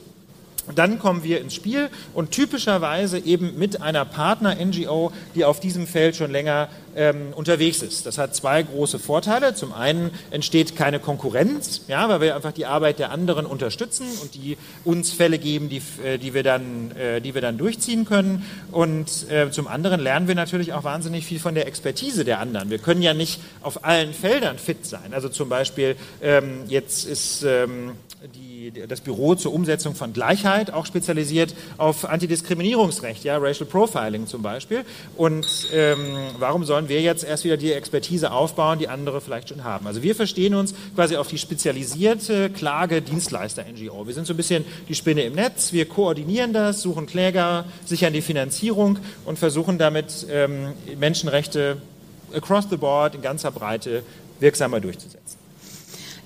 dann 0.74 0.98
kommen 0.98 1.24
wir 1.24 1.40
ins 1.40 1.54
Spiel 1.54 1.88
und 2.14 2.30
typischerweise 2.30 3.18
eben 3.18 3.58
mit 3.58 3.82
einer 3.82 4.04
Partner-NGO, 4.04 5.12
die 5.34 5.44
auf 5.44 5.60
diesem 5.60 5.86
Feld 5.86 6.16
schon 6.16 6.30
länger 6.30 6.68
ähm, 6.96 7.32
unterwegs 7.34 7.82
ist. 7.82 8.06
Das 8.06 8.18
hat 8.18 8.34
zwei 8.34 8.62
große 8.62 8.98
Vorteile. 8.98 9.54
Zum 9.54 9.72
einen 9.72 10.10
entsteht 10.30 10.76
keine 10.76 11.00
Konkurrenz, 11.00 11.82
ja, 11.88 12.08
weil 12.08 12.20
wir 12.20 12.36
einfach 12.36 12.52
die 12.52 12.66
Arbeit 12.66 12.98
der 12.98 13.10
anderen 13.10 13.46
unterstützen 13.46 14.06
und 14.22 14.34
die 14.34 14.56
uns 14.84 15.12
Fälle 15.12 15.38
geben, 15.38 15.68
die, 15.68 15.82
äh, 16.04 16.18
die, 16.18 16.34
wir, 16.34 16.42
dann, 16.42 16.90
äh, 16.92 17.20
die 17.20 17.34
wir 17.34 17.42
dann 17.42 17.58
durchziehen 17.58 18.04
können. 18.04 18.44
Und 18.72 19.30
äh, 19.30 19.50
zum 19.50 19.68
anderen 19.68 20.00
lernen 20.00 20.28
wir 20.28 20.34
natürlich 20.34 20.72
auch 20.72 20.84
wahnsinnig 20.84 21.26
viel 21.26 21.38
von 21.38 21.54
der 21.54 21.66
Expertise 21.66 22.24
der 22.24 22.40
anderen. 22.40 22.70
Wir 22.70 22.78
können 22.78 23.02
ja 23.02 23.14
nicht 23.14 23.40
auf 23.62 23.84
allen 23.84 24.12
Feldern 24.12 24.58
fit 24.58 24.86
sein. 24.86 25.12
Also 25.12 25.28
zum 25.28 25.48
Beispiel, 25.48 25.96
ähm, 26.22 26.64
jetzt 26.68 27.04
ist 27.06 27.42
ähm, 27.42 27.92
die 28.34 28.72
das 28.88 29.00
Büro 29.00 29.34
zur 29.34 29.52
Umsetzung 29.52 29.94
von 29.94 30.12
Gleichheit, 30.12 30.72
auch 30.72 30.86
spezialisiert 30.86 31.54
auf 31.78 32.04
Antidiskriminierungsrecht, 32.04 33.24
ja, 33.24 33.38
Racial 33.38 33.68
Profiling 33.68 34.26
zum 34.26 34.42
Beispiel. 34.42 34.84
Und 35.16 35.68
ähm, 35.72 35.98
warum 36.38 36.64
sollen 36.64 36.79
wir 36.88 37.00
jetzt 37.00 37.24
erst 37.24 37.44
wieder 37.44 37.56
die 37.56 37.72
Expertise 37.72 38.32
aufbauen, 38.32 38.78
die 38.78 38.88
andere 38.88 39.20
vielleicht 39.20 39.48
schon 39.48 39.64
haben? 39.64 39.86
Also 39.86 40.02
wir 40.02 40.14
verstehen 40.14 40.54
uns 40.54 40.74
quasi 40.94 41.16
auf 41.16 41.28
die 41.28 41.38
spezialisierte 41.38 42.50
Klage-Dienstleister-NGO. 42.50 44.06
Wir 44.06 44.14
sind 44.14 44.26
so 44.26 44.34
ein 44.34 44.36
bisschen 44.36 44.64
die 44.88 44.94
Spinne 44.94 45.22
im 45.22 45.34
Netz, 45.34 45.72
wir 45.72 45.86
koordinieren 45.86 46.52
das, 46.52 46.82
suchen 46.82 47.06
Kläger, 47.06 47.64
sichern 47.84 48.12
die 48.12 48.22
Finanzierung 48.22 48.98
und 49.24 49.38
versuchen 49.38 49.78
damit 49.78 50.26
ähm, 50.30 50.74
Menschenrechte 50.98 51.76
across 52.34 52.66
the 52.70 52.76
board 52.76 53.14
in 53.14 53.22
ganzer 53.22 53.50
Breite 53.50 54.02
wirksamer 54.38 54.80
durchzusetzen. 54.80 55.40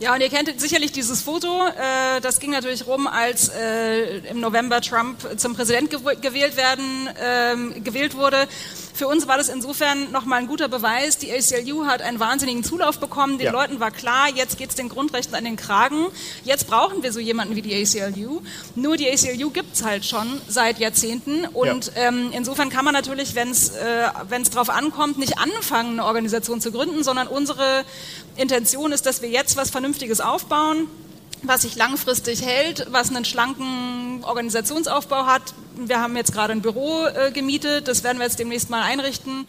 Ja, 0.01 0.13
und 0.13 0.21
ihr 0.21 0.29
kennt 0.29 0.61
sicherlich 0.61 0.91
dieses 0.91 1.23
Foto. 1.23 1.47
Äh, 1.69 2.21
das 2.21 2.41
ging 2.41 2.51
natürlich 2.51 2.87
rum, 2.87 3.07
als 3.07 3.49
äh, 3.49 4.19
im 4.29 4.41
November 4.41 4.81
Trump 4.81 5.17
zum 5.37 5.55
Präsident 5.55 5.91
gewählt 5.91 6.57
werden, 6.57 7.09
ähm, 7.23 7.85
gewählt 7.85 8.17
wurde. 8.17 8.49
Für 8.95 9.09
uns 9.09 9.27
war 9.27 9.37
das 9.37 9.49
insofern 9.49 10.13
nochmal 10.13 10.39
ein 10.39 10.47
guter 10.47 10.69
Beweis. 10.69 11.19
Die 11.19 11.33
ACLU 11.33 11.85
hat 11.87 12.01
einen 12.01 12.21
wahnsinnigen 12.21 12.63
Zulauf 12.63 13.01
bekommen. 13.01 13.39
Den 13.39 13.47
ja. 13.47 13.53
Leuten 13.53 13.81
war 13.81 13.91
klar, 13.91 14.29
jetzt 14.33 14.57
geht 14.57 14.71
es 14.71 14.77
den 14.77 14.89
Grundrechten 14.89 15.35
an 15.35 15.45
den 15.45 15.57
Kragen. 15.57 16.07
Jetzt 16.45 16.69
brauchen 16.69 17.03
wir 17.03 17.13
so 17.13 17.19
jemanden 17.19 17.57
wie 17.57 17.63
die 17.63 17.75
ACLU. 17.75 18.41
Nur 18.77 18.97
die 18.97 19.11
ACLU 19.11 19.51
gibt 19.51 19.75
es 19.75 19.83
halt 19.83 20.05
schon 20.05 20.41
seit 20.47 20.79
Jahrzehnten. 20.79 21.45
Und 21.47 21.87
ja. 21.87 22.09
ähm, 22.09 22.31
insofern 22.33 22.71
kann 22.71 22.85
man 22.85 22.95
natürlich, 22.95 23.35
wenn 23.35 23.51
es 23.51 23.71
äh, 23.71 24.07
darauf 24.53 24.71
ankommt, 24.71 25.19
nicht 25.19 25.39
anfangen, 25.39 25.95
eine 25.99 26.05
Organisation 26.05 26.61
zu 26.61 26.71
gründen, 26.71 27.03
sondern 27.03 27.27
unsere 27.27 27.85
Intention 28.37 28.93
ist, 28.93 29.07
dass 29.07 29.23
wir 29.23 29.29
jetzt 29.29 29.57
was 29.57 29.71
Vernünftiges 29.71 30.21
aufbauen, 30.21 30.87
was 31.47 31.63
sich 31.63 31.77
langfristig 31.77 32.43
hält, 32.45 32.87
was 32.91 33.11
einen 33.11 33.25
schlanken 33.25 34.25
Organisationsaufbau 34.25 35.27
hat. 35.27 35.55
Wir 35.77 36.01
haben 36.01 36.17
jetzt 36.17 36.33
gerade 36.33 36.53
ein 36.53 36.63
Büro 36.63 37.07
äh, 37.07 37.31
gemietet, 37.31 37.89
das 37.89 38.05
werden 38.05 38.19
wir 38.19 38.25
jetzt 38.25 38.39
demnächst 38.39 38.71
mal 38.71 38.83
einrichten. 38.83 39.47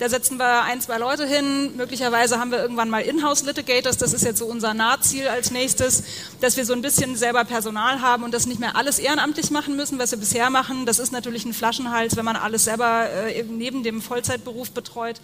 Da 0.00 0.08
setzen 0.08 0.38
wir 0.38 0.62
ein, 0.62 0.80
zwei 0.80 0.98
Leute 0.98 1.24
hin. 1.24 1.76
Möglicherweise 1.76 2.40
haben 2.40 2.50
wir 2.50 2.58
irgendwann 2.58 2.90
mal 2.90 3.02
Inhouse-Litigators. 3.02 3.96
Das 3.96 4.12
ist 4.12 4.24
jetzt 4.24 4.40
so 4.40 4.46
unser 4.46 4.74
Nahziel 4.74 5.28
als 5.28 5.52
nächstes, 5.52 6.02
dass 6.40 6.56
wir 6.56 6.64
so 6.66 6.72
ein 6.72 6.82
bisschen 6.82 7.14
selber 7.14 7.44
Personal 7.44 8.00
haben 8.00 8.24
und 8.24 8.34
das 8.34 8.46
nicht 8.46 8.58
mehr 8.58 8.74
alles 8.74 8.98
ehrenamtlich 8.98 9.52
machen 9.52 9.76
müssen, 9.76 10.00
was 10.00 10.10
wir 10.10 10.18
bisher 10.18 10.50
machen. 10.50 10.84
Das 10.84 10.98
ist 10.98 11.12
natürlich 11.12 11.44
ein 11.44 11.54
Flaschenhals, 11.54 12.16
wenn 12.16 12.24
man 12.24 12.34
alles 12.34 12.64
selber 12.64 13.08
äh, 13.08 13.44
neben 13.44 13.84
dem 13.84 14.02
Vollzeitberuf 14.02 14.72
betreut. 14.72 15.20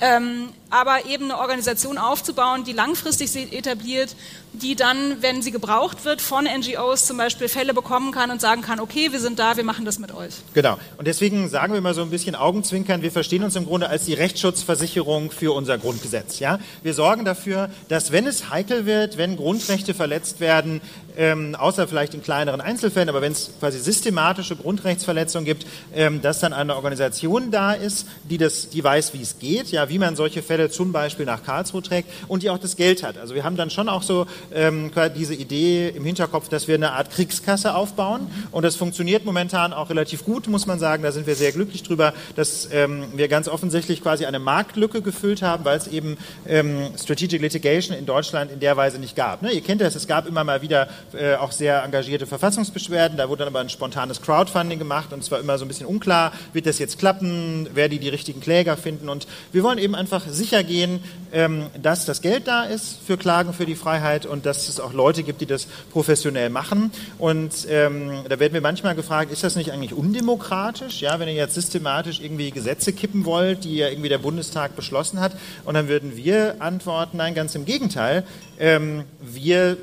Ähm, 0.00 0.48
aber 0.70 1.06
eben 1.06 1.24
eine 1.24 1.38
Organisation 1.38 1.98
aufzubauen, 1.98 2.64
die 2.64 2.72
langfristig 2.72 3.34
etabliert, 3.52 4.14
die 4.52 4.74
dann, 4.76 5.20
wenn 5.20 5.42
sie 5.42 5.50
gebraucht 5.50 6.04
wird, 6.04 6.20
von 6.20 6.44
NGOs 6.44 7.06
zum 7.06 7.16
Beispiel 7.16 7.48
Fälle 7.48 7.74
bekommen 7.74 8.12
kann 8.12 8.30
und 8.30 8.40
sagen 8.40 8.62
kann, 8.62 8.80
okay, 8.80 9.12
wir 9.12 9.20
sind 9.20 9.38
da, 9.38 9.56
wir 9.56 9.64
machen 9.64 9.84
das 9.84 9.98
mit 9.98 10.12
euch. 10.14 10.34
Genau. 10.54 10.78
Und 10.96 11.06
deswegen 11.06 11.48
sagen 11.48 11.74
wir 11.74 11.80
mal 11.80 11.94
so 11.94 12.02
ein 12.02 12.10
bisschen 12.10 12.34
Augenzwinkern, 12.34 13.02
wir 13.02 13.12
verstehen 13.12 13.42
uns 13.42 13.56
im 13.56 13.66
Grunde 13.66 13.88
als 13.88 14.04
die 14.04 14.14
Rechtsschutzversicherung 14.14 15.30
für 15.30 15.52
unser 15.54 15.76
Grundgesetz. 15.76 16.38
Ja? 16.38 16.58
Wir 16.82 16.94
sorgen 16.94 17.24
dafür, 17.24 17.68
dass 17.88 18.12
wenn 18.12 18.26
es 18.26 18.50
heikel 18.50 18.86
wird, 18.86 19.18
wenn 19.18 19.36
Grundrechte 19.36 19.94
verletzt 19.94 20.40
werden, 20.40 20.80
ähm, 21.20 21.54
außer 21.54 21.86
vielleicht 21.86 22.14
in 22.14 22.22
kleineren 22.22 22.62
Einzelfällen, 22.62 23.10
aber 23.10 23.20
wenn 23.20 23.32
es 23.32 23.50
quasi 23.60 23.78
systematische 23.78 24.56
Grundrechtsverletzungen 24.56 25.44
gibt, 25.44 25.66
ähm, 25.94 26.22
dass 26.22 26.40
dann 26.40 26.54
eine 26.54 26.74
Organisation 26.74 27.50
da 27.50 27.74
ist, 27.74 28.06
die, 28.24 28.38
das, 28.38 28.70
die 28.70 28.82
weiß, 28.82 29.12
wie 29.12 29.20
es 29.20 29.38
geht, 29.38 29.70
ja, 29.70 29.90
wie 29.90 29.98
man 29.98 30.16
solche 30.16 30.42
Fälle 30.42 30.70
zum 30.70 30.92
Beispiel 30.92 31.26
nach 31.26 31.44
Karlsruhe 31.44 31.82
trägt 31.82 32.08
und 32.26 32.42
die 32.42 32.48
auch 32.48 32.56
das 32.56 32.76
Geld 32.76 33.02
hat. 33.02 33.18
Also 33.18 33.34
wir 33.34 33.44
haben 33.44 33.56
dann 33.56 33.68
schon 33.68 33.90
auch 33.90 34.02
so 34.02 34.26
ähm, 34.54 34.90
diese 35.14 35.34
Idee 35.34 35.90
im 35.90 36.06
Hinterkopf, 36.06 36.48
dass 36.48 36.68
wir 36.68 36.74
eine 36.74 36.92
Art 36.92 37.10
Kriegskasse 37.10 37.74
aufbauen 37.74 38.30
und 38.50 38.64
das 38.64 38.76
funktioniert 38.76 39.26
momentan 39.26 39.74
auch 39.74 39.90
relativ 39.90 40.24
gut, 40.24 40.48
muss 40.48 40.66
man 40.66 40.78
sagen. 40.78 41.02
Da 41.02 41.12
sind 41.12 41.26
wir 41.26 41.34
sehr 41.34 41.52
glücklich 41.52 41.82
drüber, 41.82 42.14
dass 42.34 42.70
ähm, 42.72 43.04
wir 43.14 43.28
ganz 43.28 43.46
offensichtlich 43.46 44.02
quasi 44.02 44.24
eine 44.24 44.38
Marktlücke 44.38 45.02
gefüllt 45.02 45.42
haben, 45.42 45.66
weil 45.66 45.76
es 45.76 45.86
eben 45.86 46.16
ähm, 46.48 46.88
Strategic 46.98 47.42
Litigation 47.42 47.94
in 47.94 48.06
Deutschland 48.06 48.50
in 48.50 48.60
der 48.60 48.78
Weise 48.78 48.98
nicht 48.98 49.16
gab. 49.16 49.42
Ne? 49.42 49.52
Ihr 49.52 49.60
kennt 49.60 49.82
das, 49.82 49.94
es 49.94 50.06
gab 50.06 50.26
immer 50.26 50.44
mal 50.44 50.62
wieder 50.62 50.88
äh, 51.14 51.34
auch 51.34 51.52
sehr 51.52 51.82
engagierte 51.82 52.26
Verfassungsbeschwerden. 52.26 53.16
Da 53.16 53.28
wurde 53.28 53.40
dann 53.40 53.48
aber 53.48 53.60
ein 53.60 53.68
spontanes 53.68 54.22
Crowdfunding 54.22 54.78
gemacht 54.78 55.12
und 55.12 55.20
es 55.20 55.30
war 55.30 55.40
immer 55.40 55.58
so 55.58 55.64
ein 55.64 55.68
bisschen 55.68 55.86
unklar, 55.86 56.32
wird 56.52 56.66
das 56.66 56.78
jetzt 56.78 56.98
klappen, 56.98 57.68
wer 57.74 57.88
die 57.88 57.98
die 57.98 58.08
richtigen 58.08 58.40
Kläger 58.40 58.76
finden. 58.76 59.08
Und 59.08 59.26
wir 59.52 59.62
wollen 59.62 59.78
eben 59.78 59.94
einfach 59.94 60.26
sicher 60.28 60.62
gehen, 60.64 61.00
ähm, 61.32 61.66
dass 61.80 62.04
das 62.04 62.22
Geld 62.22 62.46
da 62.46 62.64
ist 62.64 62.98
für 63.06 63.16
Klagen 63.16 63.52
für 63.52 63.66
die 63.66 63.74
Freiheit 63.74 64.26
und 64.26 64.46
dass 64.46 64.68
es 64.68 64.80
auch 64.80 64.92
Leute 64.92 65.22
gibt, 65.22 65.40
die 65.40 65.46
das 65.46 65.66
professionell 65.92 66.50
machen. 66.50 66.90
Und 67.18 67.66
ähm, 67.68 68.24
da 68.28 68.38
werden 68.38 68.54
wir 68.54 68.60
manchmal 68.60 68.94
gefragt, 68.94 69.32
ist 69.32 69.44
das 69.44 69.56
nicht 69.56 69.72
eigentlich 69.72 69.94
undemokratisch, 69.94 71.00
ja, 71.00 71.18
wenn 71.18 71.28
ihr 71.28 71.34
jetzt 71.34 71.54
systematisch 71.54 72.20
irgendwie 72.20 72.50
Gesetze 72.50 72.92
kippen 72.92 73.24
wollt, 73.24 73.64
die 73.64 73.76
ja 73.76 73.88
irgendwie 73.88 74.08
der 74.08 74.18
Bundestag 74.18 74.76
beschlossen 74.76 75.20
hat? 75.20 75.32
Und 75.64 75.74
dann 75.74 75.88
würden 75.88 76.16
wir 76.16 76.56
antworten, 76.60 77.16
nein, 77.16 77.34
ganz 77.34 77.54
im 77.54 77.64
Gegenteil. 77.64 78.24
Ähm, 78.58 79.04
wir, 79.20 79.76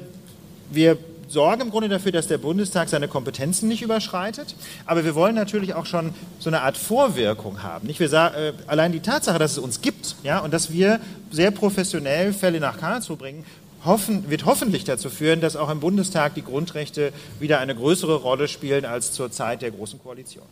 wir 0.70 0.98
sorgen 1.28 1.62
im 1.62 1.70
Grunde 1.70 1.90
dafür, 1.90 2.12
dass 2.12 2.28
der 2.28 2.38
Bundestag 2.38 2.90
seine 2.90 3.08
Kompetenzen 3.08 3.68
nicht 3.68 3.82
überschreitet. 3.82 4.56
Aber 4.86 5.06
wir 5.06 5.16
wollen 5.16 5.36
natürlich 5.36 5.74
auch 5.74 5.86
schon 5.86 6.14
so 6.40 6.50
eine 6.50 6.62
Art 6.62 6.78
Vorwirkung 6.78 7.64
haben. 7.64 7.88
Nicht? 7.88 8.00
Wir 8.00 8.12
äh, 8.14 8.54
allein 8.68 8.92
die 8.92 9.00
Tatsache, 9.00 9.40
dass 9.40 9.54
es 9.54 9.58
uns 9.60 9.82
gibt 9.82 10.16
ja, 10.24 10.40
und 10.40 10.54
dass 10.54 10.72
wir 10.72 11.00
sehr 11.32 11.52
professionell 11.52 12.34
Fälle 12.34 12.60
nach 12.60 12.78
Karlsruhe 12.78 13.18
bringen, 13.18 13.46
hoffen, 13.86 14.30
wird 14.30 14.46
hoffentlich 14.46 14.84
dazu 14.84 15.10
führen, 15.10 15.42
dass 15.42 15.56
auch 15.56 15.70
im 15.70 15.80
Bundestag 15.80 16.36
die 16.36 16.44
Grundrechte 16.44 17.12
wieder 17.40 17.60
eine 17.60 17.76
größere 17.76 18.16
Rolle 18.16 18.48
spielen 18.48 18.86
als 18.86 19.12
zur 19.14 19.32
Zeit 19.32 19.62
der 19.62 19.72
Großen 19.72 20.00
Koalition. 20.02 20.46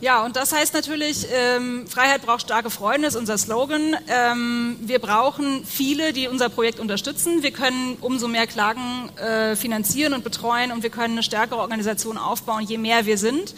Ja, 0.00 0.24
und 0.24 0.36
das 0.36 0.52
heißt 0.52 0.74
natürlich, 0.74 1.26
ähm, 1.32 1.86
Freiheit 1.86 2.20
braucht 2.20 2.42
starke 2.42 2.68
Freunde, 2.68 3.08
ist 3.08 3.16
unser 3.16 3.38
Slogan. 3.38 3.96
Ähm, 4.08 4.76
wir 4.80 4.98
brauchen 4.98 5.64
viele, 5.64 6.12
die 6.12 6.28
unser 6.28 6.50
Projekt 6.50 6.80
unterstützen. 6.80 7.42
Wir 7.42 7.50
können 7.50 7.96
umso 8.02 8.28
mehr 8.28 8.46
Klagen 8.46 9.08
äh, 9.16 9.56
finanzieren 9.56 10.12
und 10.12 10.22
betreuen 10.22 10.70
und 10.70 10.82
wir 10.82 10.90
können 10.90 11.14
eine 11.14 11.22
stärkere 11.22 11.60
Organisation 11.60 12.18
aufbauen, 12.18 12.64
je 12.64 12.76
mehr 12.76 13.06
wir 13.06 13.16
sind. 13.16 13.54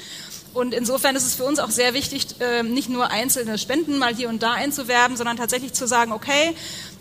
Und 0.55 0.75
insofern 0.75 1.15
ist 1.15 1.27
es 1.27 1.35
für 1.35 1.45
uns 1.45 1.59
auch 1.59 1.71
sehr 1.71 1.93
wichtig, 1.93 2.27
äh, 2.41 2.63
nicht 2.63 2.89
nur 2.89 3.11
einzelne 3.11 3.59
Spenden 3.59 3.99
mal 3.99 4.15
hier 4.15 4.29
und 4.29 4.43
da 4.43 4.53
einzuwerben, 4.53 5.17
sondern 5.17 5.37
tatsächlich 5.37 5.73
zu 5.73 5.87
sagen, 5.87 6.13
okay, 6.13 6.55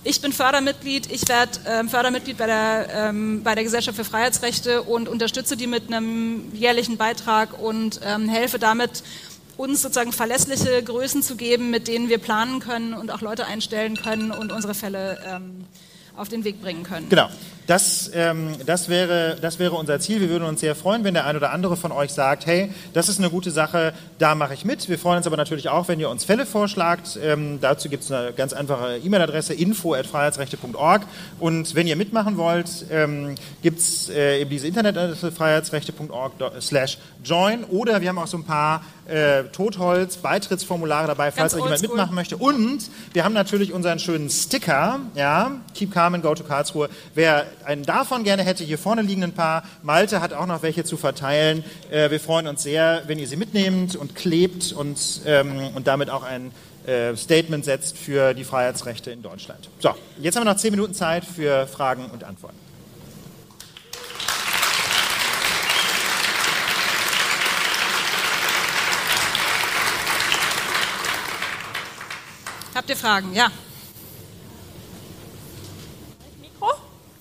ich 0.07 0.21
bin 0.21 0.31
Fördermitglied, 0.31 1.11
ich 1.11 1.27
werde 1.27 1.59
ähm, 1.67 1.89
Fördermitglied 1.89 2.37
bei 2.37 2.45
der, 2.45 2.87
ähm, 2.93 3.43
bei 3.43 3.55
der 3.55 3.65
Gesellschaft 3.65 3.97
für 3.97 4.05
Freiheitsrechte 4.05 4.83
und 4.83 5.09
unterstütze 5.09 5.57
die 5.57 5.67
mit 5.67 5.87
einem 5.87 6.53
jährlichen 6.53 6.95
Beitrag 6.95 7.59
und 7.61 7.99
ähm, 8.05 8.29
helfe 8.29 8.57
damit, 8.57 9.03
uns 9.57 9.81
sozusagen 9.81 10.13
verlässliche 10.13 10.81
Größen 10.81 11.23
zu 11.23 11.35
geben, 11.35 11.71
mit 11.71 11.87
denen 11.89 12.07
wir 12.07 12.19
planen 12.19 12.59
können 12.59 12.93
und 12.93 13.11
auch 13.11 13.21
Leute 13.21 13.47
einstellen 13.47 13.97
können 13.97 14.31
und 14.31 14.51
unsere 14.53 14.73
Fälle 14.73 15.17
ähm, 15.25 15.65
auf 16.15 16.29
den 16.29 16.45
Weg 16.45 16.61
bringen 16.61 16.83
können. 16.83 17.09
Genau. 17.09 17.29
Das, 17.67 18.09
ähm, 18.13 18.55
das, 18.65 18.87
wäre, 18.87 19.35
das 19.41 19.59
wäre 19.59 19.75
unser 19.75 19.99
Ziel. 19.99 20.21
Wir 20.21 20.29
würden 20.29 20.45
uns 20.45 20.61
sehr 20.61 20.73
freuen, 20.73 21.03
wenn 21.03 21.13
der 21.13 21.25
ein 21.25 21.35
oder 21.35 21.51
andere 21.51 21.75
von 21.75 21.91
euch 21.91 22.13
sagt, 22.13 22.45
hey, 22.45 22.71
das 22.93 23.09
ist 23.09 23.19
eine 23.19 23.29
gute 23.29 23.51
Sache, 23.51 23.93
da 24.19 24.35
mache 24.35 24.53
ich 24.53 24.63
mit. 24.63 24.87
Wir 24.87 24.97
freuen 24.97 25.17
uns 25.17 25.27
aber 25.27 25.35
natürlich 25.35 25.67
auch, 25.67 25.89
wenn 25.89 25.99
ihr 25.99 26.09
uns 26.09 26.23
Fälle 26.23 26.45
vorschlagt. 26.45 27.19
Ähm, 27.21 27.59
dazu 27.59 27.89
gibt 27.89 28.03
es 28.03 28.11
eine 28.11 28.31
ganz 28.31 28.53
einfache 28.53 28.97
E-Mail-Adresse 29.03 29.53
info.freiheitsrechte.org 29.53 31.01
und 31.39 31.75
wenn 31.75 31.87
ihr 31.87 31.97
mitmachen 31.97 32.37
wollt, 32.37 32.85
ähm, 32.89 33.35
gibt 33.61 33.79
es 33.79 34.09
äh, 34.09 34.39
eben 34.39 34.49
diese 34.49 34.67
Internetadresse 34.67 35.33
freiheitsrechte.org 35.33 36.31
slash 36.61 36.97
join 37.21 37.65
oder 37.65 37.99
wir 37.99 38.07
haben 38.07 38.17
auch 38.17 38.27
so 38.27 38.37
ein 38.37 38.45
paar 38.45 38.81
äh, 39.07 39.43
Totholz, 39.51 40.17
Beitrittsformulare 40.17 41.07
dabei, 41.07 41.31
falls 41.31 41.53
da 41.53 41.59
jemand 41.59 41.81
mitmachen 41.81 42.15
möchte. 42.15 42.37
Und 42.37 42.89
wir 43.13 43.23
haben 43.23 43.33
natürlich 43.33 43.73
unseren 43.73 43.99
schönen 43.99 44.29
Sticker, 44.29 44.99
ja, 45.15 45.51
Keep 45.73 45.93
Calm 45.93 46.15
and 46.15 46.23
Go 46.23 46.33
to 46.35 46.43
Karlsruhe. 46.43 46.89
Wer 47.13 47.45
einen 47.65 47.83
davon 47.83 48.23
gerne 48.23 48.43
hätte, 48.43 48.63
hier 48.63 48.77
vorne 48.77 49.01
liegen 49.01 49.23
ein 49.23 49.33
paar. 49.33 49.63
Malte 49.83 50.21
hat 50.21 50.33
auch 50.33 50.45
noch 50.45 50.61
welche 50.61 50.83
zu 50.83 50.97
verteilen. 50.97 51.63
Äh, 51.91 52.09
wir 52.09 52.19
freuen 52.19 52.47
uns 52.47 52.63
sehr, 52.63 53.03
wenn 53.07 53.19
ihr 53.19 53.27
sie 53.27 53.35
mitnehmt 53.35 53.95
und 53.95 54.15
klebt 54.15 54.71
und, 54.71 55.21
ähm, 55.25 55.69
und 55.75 55.87
damit 55.87 56.09
auch 56.09 56.23
ein 56.23 56.51
äh, 56.85 57.15
Statement 57.15 57.65
setzt 57.65 57.97
für 57.97 58.33
die 58.33 58.43
Freiheitsrechte 58.43 59.11
in 59.11 59.21
Deutschland. 59.21 59.69
So, 59.79 59.93
jetzt 60.19 60.35
haben 60.35 60.45
wir 60.45 60.51
noch 60.51 60.59
zehn 60.59 60.71
Minuten 60.71 60.93
Zeit 60.93 61.25
für 61.25 61.67
Fragen 61.67 62.05
und 62.05 62.23
Antworten. 62.23 62.57
Habt 72.73 72.89
ihr 72.89 72.95
Fragen? 72.95 73.33
Ja. 73.33 73.51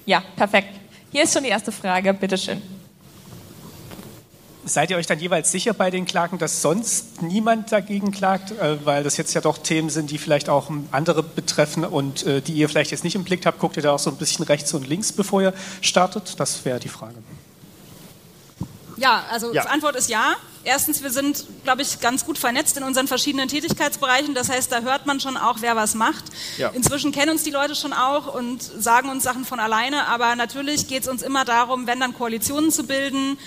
Ja, 0.07 0.23
perfekt. 0.37 0.69
Hier 1.11 1.25
ist 1.25 1.35
schon 1.35 1.42
die 1.42 1.51
erste 1.51 1.73
Frage, 1.73 2.14
bitteschön. 2.14 2.62
Seid 4.64 4.90
ihr 4.90 4.97
euch 4.97 5.07
dann 5.07 5.21
jeweils 5.21 5.53
sicher 5.53 5.75
bei 5.75 5.90
den 5.90 6.07
Klagen, 6.07 6.38
dass 6.38 6.61
sonst 6.61 7.23
niemand 7.23 7.71
dagegen 7.71 8.11
klagt, 8.11 8.51
äh, 8.51 8.85
weil 8.85 9.05
das 9.05 9.16
jetzt 9.16 9.33
ja 9.35 9.40
doch 9.40 9.59
Themen 9.59 9.90
sind, 9.90 10.11
die 10.11 10.19
vielleicht 10.19 10.49
auch 10.49 10.71
andere 10.90 11.23
betreffen 11.23 11.85
und 11.85 12.25
äh, 12.25 12.40
die 12.40 12.55
ihr 12.55 12.69
vielleicht 12.69 12.90
jetzt 12.90 13.05
nicht 13.05 13.14
im 13.14 13.23
Blick 13.23 13.47
habt? 13.47 13.61
Guckt 13.61 13.77
ihr 13.77 13.83
da 13.83 13.92
auch 13.92 13.99
so 14.01 14.11
ein 14.11 14.16
bisschen 14.16 14.45
rechts 14.45 14.75
und 14.75 14.88
links, 14.88 15.12
bevor 15.12 15.42
ihr 15.42 15.55
startet? 15.83 16.38
Das 16.40 16.64
wäre 16.64 16.81
die 16.81 16.88
Frage. 16.88 17.14
Ja, 18.97 19.25
also 19.31 19.53
ja. 19.53 19.62
die 19.62 19.69
Antwort 19.69 19.95
ist 19.97 20.09
ja. 20.09 20.35
Erstens, 20.66 21.00
wir 21.05 21.11
sind, 21.11 21.44
glaube 21.62 21.83
ich, 21.83 22.00
ganz 22.00 22.24
gut 22.24 22.38
vernetzt 22.38 22.76
in 22.76 22.83
unseren 22.83 23.07
verschiedenen 23.07 23.46
Tätigkeitsbereichen. 23.46 24.35
Das 24.35 24.48
heißt, 24.48 24.72
da 24.72 24.81
hört 24.81 25.07
man 25.07 25.20
schon 25.20 25.37
auch, 25.37 25.59
wer 25.61 25.76
was 25.76 25.94
macht. 25.94 26.24
Ja. 26.59 26.70
Inzwischen 26.70 27.12
kennen 27.12 27.31
uns 27.31 27.44
die 27.44 27.52
Leute 27.52 27.76
schon 27.76 27.92
auch 27.92 28.35
und 28.35 28.61
sagen 28.62 29.09
uns 29.09 29.22
Sachen 29.22 29.44
von 29.44 29.61
alleine. 29.61 30.09
Aber 30.09 30.35
natürlich 30.35 30.88
geht 30.88 31.05
es 31.05 31.09
uns 31.09 31.22
immer 31.22 31.44
darum, 31.44 31.87
wenn 31.87 32.00
dann 32.00 32.14
Koalitionen 32.14 32.72
zu 32.72 32.83
bilden 32.83 33.38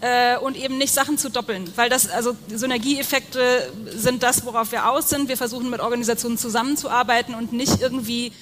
äh, 0.00 0.36
und 0.36 0.56
eben 0.56 0.76
nicht 0.76 0.92
Sachen 0.92 1.16
zu 1.16 1.30
doppeln. 1.30 1.72
Weil 1.76 1.88
das, 1.90 2.10
also 2.10 2.36
Synergieeffekte 2.48 3.72
sind 3.94 4.24
das, 4.24 4.44
worauf 4.44 4.72
wir 4.72 4.90
aus 4.90 5.08
sind. 5.08 5.28
Wir 5.28 5.36
versuchen 5.36 5.70
mit 5.70 5.78
Organisationen 5.78 6.38
zusammenzuarbeiten 6.38 7.36
und 7.36 7.52
nicht 7.52 7.80
irgendwie 7.80 8.32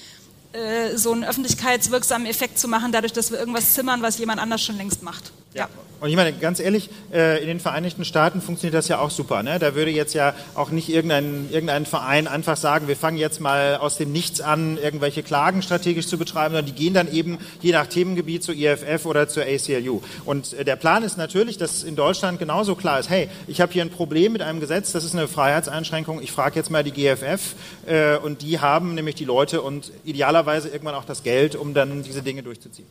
äh, 0.54 0.96
so 0.96 1.12
einen 1.12 1.24
öffentlichkeitswirksamen 1.24 2.26
Effekt 2.26 2.58
zu 2.58 2.66
machen, 2.66 2.92
dadurch, 2.92 3.12
dass 3.12 3.30
wir 3.30 3.38
irgendwas 3.38 3.74
zimmern, 3.74 4.00
was 4.00 4.16
jemand 4.16 4.40
anders 4.40 4.62
schon 4.62 4.78
längst 4.78 5.02
macht. 5.02 5.32
Ja. 5.54 5.68
Und 6.02 6.08
ich 6.08 6.16
meine, 6.16 6.32
ganz 6.32 6.58
ehrlich, 6.58 6.90
äh, 7.12 7.40
in 7.40 7.46
den 7.46 7.60
Vereinigten 7.60 8.04
Staaten 8.04 8.40
funktioniert 8.40 8.74
das 8.74 8.88
ja 8.88 8.98
auch 8.98 9.10
super. 9.10 9.44
Ne? 9.44 9.60
Da 9.60 9.76
würde 9.76 9.92
jetzt 9.92 10.14
ja 10.14 10.34
auch 10.56 10.70
nicht 10.70 10.88
irgendein, 10.88 11.48
irgendein 11.52 11.86
Verein 11.86 12.26
einfach 12.26 12.56
sagen, 12.56 12.88
wir 12.88 12.96
fangen 12.96 13.18
jetzt 13.18 13.40
mal 13.40 13.76
aus 13.76 13.98
dem 13.98 14.10
Nichts 14.10 14.40
an, 14.40 14.78
irgendwelche 14.78 15.22
Klagen 15.22 15.62
strategisch 15.62 16.08
zu 16.08 16.18
betreiben, 16.18 16.54
sondern 16.54 16.66
die 16.66 16.72
gehen 16.72 16.92
dann 16.92 17.12
eben 17.12 17.38
je 17.60 17.70
nach 17.70 17.86
Themengebiet 17.86 18.42
zur 18.42 18.56
IFF 18.56 19.06
oder 19.06 19.28
zur 19.28 19.44
ACLU. 19.44 20.00
Und 20.24 20.54
äh, 20.54 20.64
der 20.64 20.74
Plan 20.74 21.04
ist 21.04 21.18
natürlich, 21.18 21.56
dass 21.56 21.84
in 21.84 21.94
Deutschland 21.94 22.40
genauso 22.40 22.74
klar 22.74 22.98
ist, 22.98 23.08
hey, 23.08 23.28
ich 23.46 23.60
habe 23.60 23.72
hier 23.72 23.82
ein 23.82 23.90
Problem 23.90 24.32
mit 24.32 24.42
einem 24.42 24.58
Gesetz, 24.58 24.90
das 24.90 25.04
ist 25.04 25.14
eine 25.14 25.28
Freiheitseinschränkung, 25.28 26.20
ich 26.20 26.32
frage 26.32 26.56
jetzt 26.56 26.72
mal 26.72 26.82
die 26.82 26.90
GFF 26.90 27.54
äh, 27.86 28.16
und 28.16 28.42
die 28.42 28.58
haben 28.58 28.96
nämlich 28.96 29.14
die 29.14 29.24
Leute 29.24 29.62
und 29.62 29.92
idealerweise 30.04 30.68
irgendwann 30.68 30.96
auch 30.96 31.04
das 31.04 31.22
Geld, 31.22 31.54
um 31.54 31.74
dann 31.74 32.02
diese 32.02 32.22
Dinge 32.22 32.42
durchzuziehen. 32.42 32.88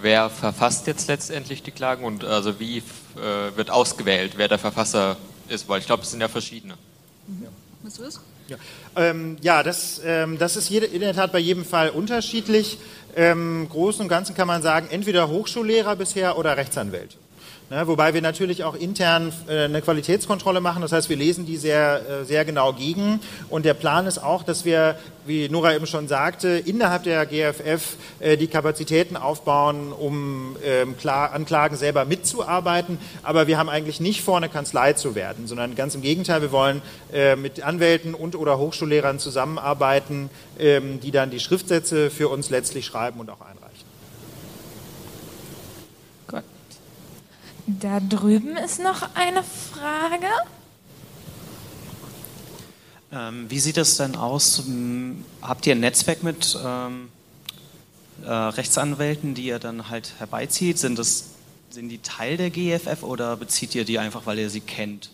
Wer 0.00 0.30
verfasst 0.30 0.86
jetzt 0.86 1.08
letztendlich 1.08 1.62
die 1.62 1.70
Klagen 1.70 2.04
und 2.04 2.24
also 2.24 2.60
wie 2.60 2.78
äh, 2.78 3.56
wird 3.56 3.70
ausgewählt, 3.70 4.34
wer 4.36 4.48
der 4.48 4.58
Verfasser 4.58 5.16
ist? 5.48 5.68
Weil 5.68 5.80
ich 5.80 5.86
glaube, 5.86 6.02
es 6.02 6.10
sind 6.10 6.20
ja 6.20 6.28
verschiedene. 6.28 6.74
Ja. 7.42 7.48
Was 7.82 7.98
ist 7.98 8.20
ja, 8.48 8.56
ähm, 8.96 9.36
ja 9.40 9.62
das, 9.62 10.00
ähm, 10.04 10.38
das 10.38 10.56
ist 10.56 10.70
jede, 10.70 10.86
in 10.86 11.00
der 11.00 11.14
Tat 11.14 11.32
bei 11.32 11.38
jedem 11.38 11.64
Fall 11.64 11.90
unterschiedlich. 11.90 12.78
Im 13.14 13.22
ähm, 13.22 13.68
Großen 13.68 14.02
und 14.02 14.08
Ganzen 14.08 14.34
kann 14.34 14.46
man 14.46 14.62
sagen, 14.62 14.88
entweder 14.90 15.28
Hochschullehrer 15.28 15.96
bisher 15.96 16.38
oder 16.38 16.56
Rechtsanwälte. 16.56 17.16
Ne, 17.70 17.86
wobei 17.86 18.14
wir 18.14 18.22
natürlich 18.22 18.64
auch 18.64 18.74
intern 18.74 19.30
äh, 19.46 19.64
eine 19.64 19.82
Qualitätskontrolle 19.82 20.62
machen. 20.62 20.80
Das 20.80 20.92
heißt, 20.92 21.10
wir 21.10 21.18
lesen 21.18 21.44
die 21.44 21.58
sehr, 21.58 22.00
äh, 22.22 22.24
sehr 22.24 22.46
genau 22.46 22.72
gegen. 22.72 23.20
Und 23.50 23.66
der 23.66 23.74
Plan 23.74 24.06
ist 24.06 24.16
auch, 24.16 24.42
dass 24.42 24.64
wir, 24.64 24.98
wie 25.26 25.50
Nora 25.50 25.74
eben 25.74 25.86
schon 25.86 26.08
sagte, 26.08 26.48
innerhalb 26.48 27.02
der 27.02 27.26
GFF 27.26 27.96
äh, 28.20 28.38
die 28.38 28.46
Kapazitäten 28.46 29.18
aufbauen, 29.18 29.92
um 29.92 30.56
ähm, 30.64 30.96
klar, 30.96 31.34
an 31.34 31.44
Klagen 31.44 31.76
selber 31.76 32.06
mitzuarbeiten. 32.06 32.96
Aber 33.22 33.48
wir 33.48 33.58
haben 33.58 33.68
eigentlich 33.68 34.00
nicht 34.00 34.22
vor, 34.22 34.38
eine 34.38 34.48
Kanzlei 34.48 34.94
zu 34.94 35.14
werden, 35.14 35.46
sondern 35.46 35.74
ganz 35.74 35.94
im 35.94 36.00
Gegenteil. 36.00 36.40
Wir 36.40 36.52
wollen 36.52 36.80
äh, 37.12 37.36
mit 37.36 37.62
Anwälten 37.62 38.14
und 38.14 38.34
oder 38.34 38.56
Hochschullehrern 38.56 39.18
zusammenarbeiten, 39.18 40.30
ähm, 40.58 41.00
die 41.00 41.10
dann 41.10 41.28
die 41.28 41.40
Schriftsätze 41.40 42.08
für 42.08 42.30
uns 42.30 42.48
letztlich 42.48 42.86
schreiben 42.86 43.20
und 43.20 43.28
auch 43.28 43.42
einreichen. 43.42 43.67
Da 47.68 48.00
drüben 48.00 48.56
ist 48.56 48.82
noch 48.82 49.14
eine 49.14 49.42
Frage. 49.42 50.26
Ähm, 53.12 53.44
wie 53.50 53.58
sieht 53.58 53.76
es 53.76 53.98
denn 53.98 54.16
aus? 54.16 54.62
Habt 55.42 55.66
ihr 55.66 55.74
ein 55.74 55.80
Netzwerk 55.80 56.22
mit 56.22 56.58
ähm, 56.64 57.10
äh, 58.24 58.30
Rechtsanwälten, 58.30 59.34
die 59.34 59.44
ihr 59.44 59.58
dann 59.58 59.90
halt 59.90 60.14
herbeizieht? 60.16 60.78
Sind, 60.78 60.98
das, 60.98 61.24
sind 61.68 61.90
die 61.90 61.98
Teil 61.98 62.38
der 62.38 62.48
GFF 62.48 63.02
oder 63.02 63.36
bezieht 63.36 63.74
ihr 63.74 63.84
die 63.84 63.98
einfach, 63.98 64.24
weil 64.24 64.38
ihr 64.38 64.48
sie 64.48 64.62
kennt? 64.62 65.10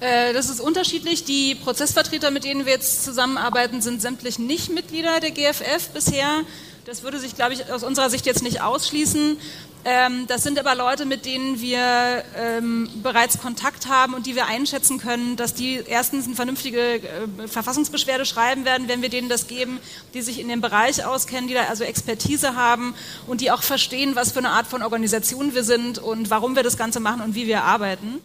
Äh, 0.00 0.32
das 0.32 0.48
ist 0.48 0.58
unterschiedlich. 0.58 1.24
Die 1.24 1.54
Prozessvertreter, 1.54 2.30
mit 2.30 2.44
denen 2.44 2.64
wir 2.64 2.72
jetzt 2.72 3.04
zusammenarbeiten, 3.04 3.82
sind 3.82 4.00
sämtlich 4.00 4.38
nicht 4.38 4.70
Mitglieder 4.70 5.20
der 5.20 5.32
GFF 5.32 5.90
bisher. 5.92 6.40
Das 6.86 7.02
würde 7.02 7.20
sich, 7.20 7.36
glaube 7.36 7.52
ich, 7.52 7.70
aus 7.70 7.84
unserer 7.84 8.08
Sicht 8.08 8.24
jetzt 8.24 8.42
nicht 8.42 8.62
ausschließen. 8.62 9.36
Ähm, 9.84 10.26
das 10.28 10.44
sind 10.44 10.60
aber 10.60 10.76
Leute, 10.76 11.06
mit 11.06 11.26
denen 11.26 11.60
wir 11.60 12.24
ähm, 12.36 12.88
bereits 13.02 13.38
Kontakt 13.38 13.88
haben 13.88 14.14
und 14.14 14.26
die 14.26 14.36
wir 14.36 14.46
einschätzen 14.46 14.98
können, 14.98 15.34
dass 15.34 15.54
die 15.54 15.82
erstens 15.84 16.26
eine 16.26 16.36
vernünftige 16.36 16.78
äh, 16.78 17.48
Verfassungsbeschwerde 17.48 18.24
schreiben 18.24 18.64
werden, 18.64 18.86
wenn 18.86 19.02
wir 19.02 19.08
denen 19.08 19.28
das 19.28 19.48
geben, 19.48 19.80
die 20.14 20.22
sich 20.22 20.38
in 20.38 20.48
dem 20.48 20.60
Bereich 20.60 21.04
auskennen, 21.04 21.48
die 21.48 21.54
da 21.54 21.64
also 21.64 21.82
Expertise 21.82 22.54
haben 22.54 22.94
und 23.26 23.40
die 23.40 23.50
auch 23.50 23.62
verstehen, 23.62 24.14
was 24.14 24.30
für 24.30 24.38
eine 24.38 24.50
Art 24.50 24.68
von 24.68 24.82
Organisation 24.82 25.52
wir 25.52 25.64
sind 25.64 25.98
und 25.98 26.30
warum 26.30 26.54
wir 26.54 26.62
das 26.62 26.76
Ganze 26.76 27.00
machen 27.00 27.20
und 27.20 27.34
wie 27.34 27.48
wir 27.48 27.64
arbeiten. 27.64 28.20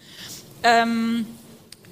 Ähm, 0.62 1.26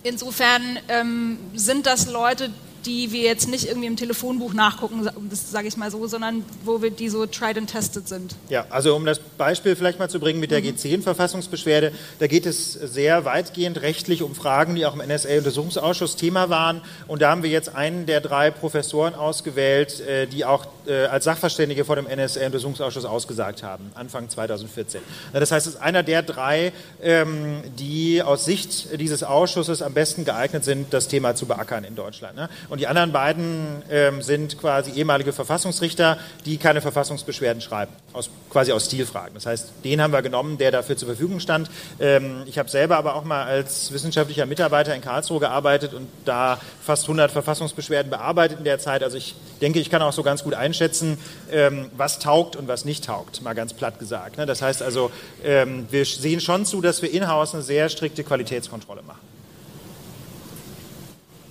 insofern 0.04 0.78
ähm, 0.90 1.40
sind 1.56 1.88
das 1.88 2.06
Leute, 2.06 2.52
die 2.86 3.12
wir 3.12 3.22
jetzt 3.22 3.48
nicht 3.48 3.68
irgendwie 3.68 3.88
im 3.88 3.96
Telefonbuch 3.96 4.54
nachgucken, 4.54 5.10
das 5.30 5.52
sage 5.52 5.68
ich 5.68 5.78
mal 5.78 5.92
so, 5.92 6.06
sondern 6.08 6.44
wo 6.64 6.82
wir 6.82 6.92
die 6.92 7.10
so 7.10 7.26
tried 7.26 7.58
and 7.58 7.70
tested 7.70 8.08
sind. 8.08 8.36
Ja, 8.50 8.66
also 8.70 8.96
um 8.96 9.06
das 9.06 9.20
Beispiel 9.20 9.76
vielleicht 9.76 10.00
mal 10.00 10.10
zu 10.10 10.20
bringen 10.20 10.40
mit 10.40 10.52
der 10.52 10.62
mhm. 10.62 10.68
G10-Verfassungsbeschwerde, 10.68 11.92
da 12.20 12.28
geht 12.28 12.46
es 12.46 12.74
sehr 12.74 13.26
weitgehend 13.26 13.82
rechtlich 13.82 14.22
um 14.22 14.36
Fragen, 14.36 14.76
die 14.76 14.86
auch 14.86 14.96
im 14.96 15.08
NSA-Untersuchungsausschuss 15.08 16.16
Thema 16.16 16.50
waren. 16.50 16.82
Und 17.08 17.22
da 17.22 17.32
haben 17.32 17.44
wir 17.44 17.50
jetzt 17.50 17.76
einen 17.76 18.06
der 18.06 18.22
drei 18.22 18.52
Professoren 18.52 19.16
ausgewählt, 19.16 20.00
äh, 20.02 20.28
die 20.28 20.46
auch 20.46 20.68
äh, 20.88 21.06
als 21.06 21.26
Sachverständige 21.26 21.86
vor 21.86 21.96
dem 21.96 22.06
NSA-Untersuchungsausschuss 22.06 23.06
ausgesagt 23.06 23.64
haben, 23.64 23.92
Anfang 23.96 24.30
2014. 24.30 25.02
Das 25.34 25.52
heißt, 25.52 25.68
es 25.68 25.76
ist 25.76 25.82
einer 25.82 26.04
der 26.04 26.22
drei, 26.24 26.72
ähm, 27.02 27.64
die 27.78 28.22
aus 28.24 28.46
Sicht 28.46 29.00
dieses 29.00 29.24
Ausschusses 29.24 29.82
am 29.82 29.94
besten 29.94 30.26
geeignet 30.26 30.64
sind, 30.64 30.94
das 30.94 31.08
Thema 31.08 31.36
zu 31.36 31.46
beackern 31.46 31.84
in 31.84 31.96
Deutschland. 31.96 32.36
Ne? 32.36 32.50
Und 32.70 32.80
die 32.80 32.88
anderen 32.88 33.12
beiden 33.12 33.84
ähm, 33.90 34.22
sind 34.22 34.60
quasi 34.60 34.92
ehemalige 34.92 35.34
Verfassungsrichter, 35.34 36.18
die 36.46 36.58
keine 36.58 36.82
Verfassungsbeschwerden 36.82 37.62
schreiben, 37.62 37.92
aus, 38.14 38.30
quasi 38.50 38.72
aus 38.72 38.86
Stilfragen. 38.86 39.34
Das 39.34 39.46
heißt, 39.46 39.72
den 39.84 40.02
haben 40.02 40.14
wir 40.14 40.22
genommen, 40.22 40.58
der 40.58 40.72
dafür 40.72 40.98
zur 40.98 41.08
Verfügung 41.08 41.40
stand. 41.40 41.70
Ähm, 42.00 42.44
ich 42.46 42.58
habe 42.58 42.70
selber 42.70 42.98
aber 42.98 43.16
auch 43.16 43.24
mal 43.24 43.44
als 43.44 43.92
wissenschaftlicher 43.92 44.46
Mitarbeiter 44.46 44.96
in 44.96 45.02
Karlsruhe 45.02 45.40
gearbeitet 45.40 45.94
und 45.94 46.08
da 46.26 46.60
fast 46.82 47.04
100 47.04 47.32
Verfassungsbeschwerden 47.32 48.10
bearbeitet 48.10 48.60
in 48.60 48.64
der 48.64 48.80
Zeit. 48.80 49.04
Also 49.04 49.18
ich 49.18 49.36
denke, 49.62 49.80
ich 49.80 49.90
kann 49.90 50.02
auch 50.02 50.14
so 50.14 50.24
ganz 50.24 50.44
gut 50.44 50.54
einschätzen, 50.76 51.18
ähm, 51.52 51.90
was 51.96 52.20
taugt 52.20 52.56
und 52.56 52.68
was 52.68 52.86
nicht 52.86 53.06
taugt, 53.06 53.42
mal 53.42 53.54
ganz 53.54 53.74
platt 53.74 54.00
gesagt. 54.00 54.38
Ne? 54.38 54.46
Das 54.46 54.62
heißt 54.62 54.82
also, 54.82 55.12
ähm, 55.44 55.88
wir 55.90 56.06
sehen 56.06 56.42
schon 56.42 56.66
zu, 56.66 56.82
dass 56.82 57.02
wir 57.02 57.12
in-house 57.12 57.54
eine 57.54 57.64
sehr 57.64 57.90
strikte 57.90 58.24
Qualitätskontrolle 58.24 59.02
machen. 59.04 59.22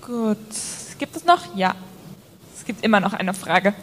Gut. 0.02 0.38
Gibt 0.98 1.16
es 1.16 1.24
noch? 1.24 1.56
Ja. 1.56 1.74
Es 2.56 2.64
gibt 2.64 2.84
immer 2.84 3.00
noch 3.00 3.14
eine 3.14 3.34
Frage. 3.34 3.74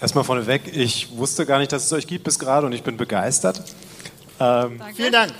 Erstmal 0.00 0.24
vorneweg, 0.24 0.76
ich 0.76 1.16
wusste 1.16 1.46
gar 1.46 1.58
nicht, 1.58 1.72
dass 1.72 1.84
es 1.84 1.92
euch 1.92 2.06
gibt 2.06 2.24
bis 2.24 2.38
gerade 2.38 2.66
und 2.66 2.72
ich 2.72 2.82
bin 2.82 2.96
begeistert. 2.96 3.62
Ähm, 4.38 4.82
Vielen 4.94 5.12
Dank. 5.12 5.32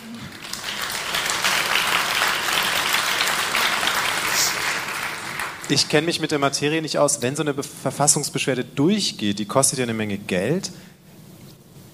Ich 5.68 5.88
kenne 5.88 6.07
mich 6.07 6.20
mit 6.20 6.31
der 6.31 6.38
Materie 6.38 6.83
nicht 6.83 6.98
aus. 6.98 7.22
Wenn 7.22 7.37
so 7.37 7.42
eine 7.42 7.55
Verfassungsbeschwerde 7.55 8.64
durchgeht, 8.64 9.38
die 9.38 9.46
kostet 9.46 9.79
ja 9.79 9.85
eine 9.85 9.94
Menge 9.94 10.18
Geld, 10.18 10.70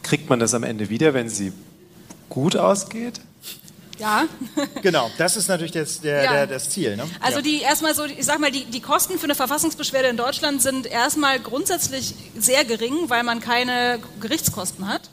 kriegt 0.02 0.28
man 0.28 0.40
das 0.40 0.54
am 0.54 0.64
Ende 0.64 0.90
wieder, 0.90 1.14
wenn 1.14 1.28
sie 1.28 1.52
gut 2.28 2.56
ausgeht? 2.56 3.20
Ja. 3.98 4.24
genau, 4.82 5.10
das 5.18 5.36
ist 5.36 5.48
natürlich 5.48 5.72
das, 5.72 6.00
der, 6.00 6.24
ja. 6.24 6.32
der, 6.32 6.46
das 6.46 6.70
Ziel. 6.70 6.96
Ne? 6.96 7.04
Also 7.20 7.38
ja. 7.38 7.42
die 7.42 7.60
erstmal 7.60 7.94
so, 7.94 8.04
ich 8.06 8.24
sag 8.24 8.40
mal, 8.40 8.50
die, 8.50 8.64
die 8.64 8.80
Kosten 8.80 9.18
für 9.18 9.24
eine 9.24 9.34
Verfassungsbeschwerde 9.34 10.08
in 10.08 10.16
Deutschland 10.16 10.62
sind 10.62 10.86
erstmal 10.86 11.38
grundsätzlich 11.38 12.14
sehr 12.36 12.64
gering, 12.64 13.08
weil 13.08 13.22
man 13.22 13.40
keine 13.40 14.00
Gerichtskosten 14.20 14.88
hat. 14.88 15.10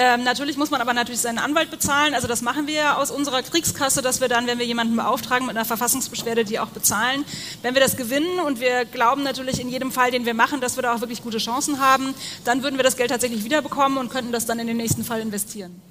Ähm, 0.00 0.22
natürlich 0.22 0.56
muss 0.56 0.70
man 0.70 0.80
aber 0.80 0.92
natürlich 0.92 1.20
seinen 1.20 1.40
Anwalt 1.40 1.72
bezahlen. 1.72 2.14
Also 2.14 2.28
das 2.28 2.40
machen 2.40 2.68
wir 2.68 2.74
ja 2.74 2.96
aus 2.98 3.10
unserer 3.10 3.42
Kriegskasse, 3.42 4.00
dass 4.00 4.20
wir 4.20 4.28
dann, 4.28 4.46
wenn 4.46 4.60
wir 4.60 4.64
jemanden 4.64 4.94
beauftragen 4.94 5.44
mit 5.44 5.56
einer 5.56 5.64
Verfassungsbeschwerde, 5.64 6.44
die 6.44 6.60
auch 6.60 6.68
bezahlen. 6.68 7.24
Wenn 7.62 7.74
wir 7.74 7.80
das 7.80 7.96
gewinnen 7.96 8.38
und 8.38 8.60
wir 8.60 8.84
glauben 8.84 9.24
natürlich 9.24 9.58
in 9.58 9.68
jedem 9.68 9.90
Fall, 9.90 10.12
den 10.12 10.24
wir 10.24 10.34
machen, 10.34 10.60
dass 10.60 10.76
wir 10.76 10.84
da 10.84 10.94
auch 10.94 11.00
wirklich 11.00 11.20
gute 11.20 11.38
Chancen 11.38 11.80
haben, 11.80 12.14
dann 12.44 12.62
würden 12.62 12.76
wir 12.76 12.84
das 12.84 12.96
Geld 12.96 13.10
tatsächlich 13.10 13.42
wiederbekommen 13.42 13.98
und 13.98 14.08
könnten 14.08 14.30
das 14.30 14.46
dann 14.46 14.60
in 14.60 14.68
den 14.68 14.76
nächsten 14.76 15.02
Fall 15.02 15.20
investieren. 15.20 15.82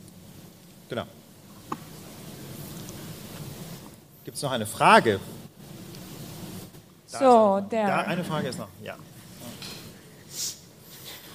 Genau. 0.87 1.03
Gibt 4.23 4.37
es 4.37 4.41
noch 4.41 4.51
eine 4.51 4.67
Frage? 4.67 5.19
Da 7.11 7.19
so, 7.19 7.67
der. 7.69 7.89
Ja, 7.89 7.97
eine 8.03 8.23
Frage 8.23 8.47
ist 8.47 8.57
noch. 8.57 8.69
Ja. 8.81 8.95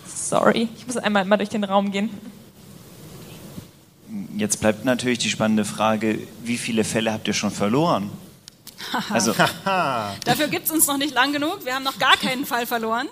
Sorry, 0.07 0.71
ich 0.75 0.87
muss 0.87 0.97
einmal 0.97 1.27
mal 1.27 1.37
durch 1.37 1.51
den 1.51 1.65
Raum 1.65 1.91
gehen. 1.91 2.09
Jetzt 4.37 4.61
bleibt 4.61 4.85
natürlich 4.85 5.19
die 5.19 5.31
spannende 5.31 5.65
Frage, 5.65 6.19
wie 6.43 6.59
viele 6.59 6.85
Fälle 6.85 7.13
habt 7.13 7.29
ihr 7.29 7.35
schon 7.35 7.51
verloren? 7.51 8.11
also, 9.11 9.33
Dafür 10.25 10.49
gibt 10.49 10.67
es 10.67 10.71
uns 10.71 10.87
noch 10.87 10.99
nicht 10.99 11.15
lang 11.15 11.33
genug. 11.33 11.65
Wir 11.65 11.75
haben 11.75 11.85
noch 11.85 11.99
gar 11.99 12.17
keinen 12.17 12.45
Fall 12.45 12.67
verloren. 12.67 13.09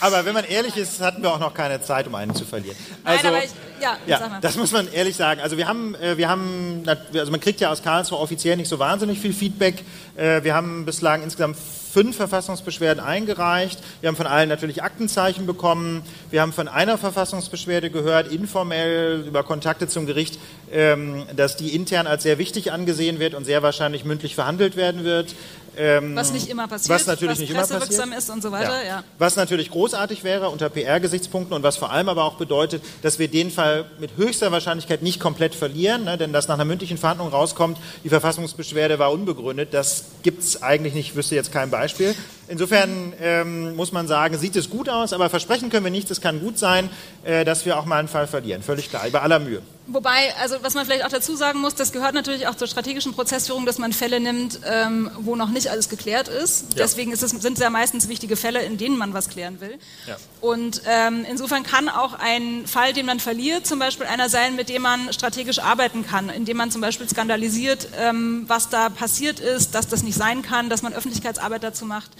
Aber 0.00 0.24
wenn 0.24 0.34
man 0.34 0.44
ehrlich 0.44 0.76
ist, 0.76 1.00
hatten 1.00 1.22
wir 1.22 1.32
auch 1.32 1.38
noch 1.38 1.54
keine 1.54 1.80
Zeit, 1.80 2.06
um 2.06 2.14
einen 2.14 2.34
zu 2.34 2.44
verlieren. 2.44 2.76
Also, 3.04 3.24
Nein, 3.24 3.34
aber 3.34 3.44
ich, 3.44 3.50
ja, 3.80 3.96
ja 4.06 4.38
das 4.40 4.56
muss 4.56 4.72
man 4.72 4.92
ehrlich 4.92 5.16
sagen. 5.16 5.40
Also 5.40 5.56
wir 5.56 5.66
haben, 5.66 5.94
äh, 5.94 6.16
wir 6.18 6.28
haben, 6.28 6.84
also 7.14 7.30
man 7.30 7.40
kriegt 7.40 7.60
ja 7.60 7.70
aus 7.70 7.82
Karlsruhe 7.82 8.18
offiziell 8.18 8.56
nicht 8.56 8.68
so 8.68 8.78
wahnsinnig 8.78 9.20
viel 9.20 9.32
Feedback. 9.32 9.84
Äh, 10.16 10.44
wir 10.44 10.54
haben 10.54 10.84
bislang 10.84 11.22
insgesamt 11.22 11.56
fünf 11.96 12.16
Verfassungsbeschwerden 12.18 13.02
eingereicht. 13.02 13.78
Wir 14.02 14.08
haben 14.08 14.16
von 14.16 14.26
allen 14.26 14.50
natürlich 14.50 14.82
Aktenzeichen 14.82 15.46
bekommen. 15.46 16.02
Wir 16.30 16.42
haben 16.42 16.52
von 16.52 16.68
einer 16.68 16.98
Verfassungsbeschwerde 16.98 17.88
gehört, 17.88 18.30
informell 18.30 19.24
über 19.26 19.42
Kontakte 19.42 19.88
zum 19.88 20.04
Gericht, 20.04 20.38
ähm, 20.70 21.24
dass 21.34 21.56
die 21.56 21.74
intern 21.74 22.06
als 22.06 22.22
sehr 22.22 22.36
wichtig 22.36 22.70
angesehen 22.70 23.18
wird 23.18 23.32
und 23.32 23.46
sehr 23.46 23.62
wahrscheinlich 23.62 24.04
mündlich 24.04 24.34
verhandelt 24.34 24.76
werden 24.76 25.04
wird. 25.04 25.34
Ähm, 25.76 26.16
was 26.16 26.32
nicht 26.32 26.48
immer 26.48 26.68
passiert, 26.68 26.94
was 26.94 27.06
natürlich 27.06 27.32
was 27.32 27.38
nicht 27.40 27.50
immer 27.50 27.60
passiert. 27.66 28.18
ist 28.18 28.30
und 28.30 28.42
so 28.42 28.52
weiter. 28.52 28.82
Ja. 28.82 28.88
Ja. 28.88 29.04
Was 29.18 29.36
natürlich 29.36 29.70
großartig 29.70 30.24
wäre 30.24 30.48
unter 30.48 30.68
PR-Gesichtspunkten 30.68 31.54
und 31.54 31.62
was 31.62 31.76
vor 31.76 31.90
allem 31.90 32.08
aber 32.08 32.24
auch 32.24 32.36
bedeutet, 32.36 32.82
dass 33.02 33.18
wir 33.18 33.28
den 33.28 33.50
Fall 33.50 33.84
mit 33.98 34.16
höchster 34.16 34.52
Wahrscheinlichkeit 34.52 35.02
nicht 35.02 35.20
komplett 35.20 35.54
verlieren, 35.54 36.04
ne, 36.04 36.16
denn 36.16 36.32
dass 36.32 36.48
nach 36.48 36.54
einer 36.54 36.64
mündlichen 36.64 36.98
Verhandlung 36.98 37.28
rauskommt, 37.28 37.78
die 38.04 38.08
Verfassungsbeschwerde 38.08 38.98
war 38.98 39.12
unbegründet, 39.12 39.74
das 39.74 40.04
gibt 40.22 40.42
es 40.42 40.62
eigentlich 40.62 40.94
nicht, 40.94 41.10
ich 41.10 41.16
wüsste 41.16 41.34
jetzt 41.34 41.52
kein 41.52 41.70
Beispiel. 41.70 42.14
Insofern 42.48 43.12
ähm, 43.20 43.74
muss 43.74 43.92
man 43.92 44.06
sagen, 44.06 44.38
sieht 44.38 44.56
es 44.56 44.70
gut 44.70 44.88
aus, 44.88 45.12
aber 45.12 45.28
versprechen 45.30 45.68
können 45.70 45.84
wir 45.84 45.90
nichts. 45.90 46.10
Es 46.10 46.20
kann 46.20 46.40
gut 46.40 46.58
sein, 46.58 46.88
äh, 47.24 47.44
dass 47.44 47.66
wir 47.66 47.78
auch 47.78 47.84
mal 47.84 47.98
einen 47.98 48.08
Fall 48.08 48.26
verlieren. 48.26 48.62
Völlig 48.62 48.88
klar, 48.88 49.04
bei 49.10 49.20
aller 49.20 49.38
Mühe. 49.38 49.62
Wobei, 49.88 50.34
also 50.40 50.56
was 50.62 50.74
man 50.74 50.84
vielleicht 50.84 51.04
auch 51.04 51.10
dazu 51.10 51.36
sagen 51.36 51.60
muss, 51.60 51.74
das 51.76 51.92
gehört 51.92 52.14
natürlich 52.14 52.48
auch 52.48 52.56
zur 52.56 52.66
strategischen 52.66 53.14
Prozessführung, 53.14 53.66
dass 53.66 53.78
man 53.78 53.92
Fälle 53.92 54.18
nimmt, 54.18 54.60
ähm, 54.64 55.10
wo 55.20 55.36
noch 55.36 55.50
nicht 55.50 55.70
alles 55.70 55.88
geklärt 55.88 56.28
ist. 56.28 56.72
Ja. 56.72 56.78
Deswegen 56.78 57.12
ist 57.12 57.22
es, 57.22 57.30
sind 57.30 57.54
es 57.54 57.60
ja 57.60 57.70
meistens 57.70 58.08
wichtige 58.08 58.36
Fälle, 58.36 58.62
in 58.62 58.78
denen 58.78 58.98
man 58.98 59.14
was 59.14 59.28
klären 59.28 59.60
will. 59.60 59.78
Ja. 60.06 60.16
Und 60.46 60.82
ähm, 60.86 61.26
insofern 61.28 61.64
kann 61.64 61.88
auch 61.88 62.14
ein 62.14 62.68
Fall, 62.68 62.92
den 62.92 63.04
man 63.06 63.18
verliert, 63.18 63.66
zum 63.66 63.80
Beispiel 63.80 64.06
einer 64.06 64.28
sein, 64.28 64.54
mit 64.54 64.68
dem 64.68 64.82
man 64.82 65.12
strategisch 65.12 65.58
arbeiten 65.58 66.06
kann, 66.06 66.28
indem 66.28 66.56
man 66.56 66.70
zum 66.70 66.80
Beispiel 66.80 67.08
skandalisiert, 67.08 67.88
ähm, 67.98 68.44
was 68.46 68.68
da 68.68 68.88
passiert 68.88 69.40
ist, 69.40 69.74
dass 69.74 69.88
das 69.88 70.04
nicht 70.04 70.16
sein 70.16 70.42
kann, 70.42 70.70
dass 70.70 70.82
man 70.82 70.92
Öffentlichkeitsarbeit 70.92 71.64
dazu 71.64 71.84
macht 71.84 72.12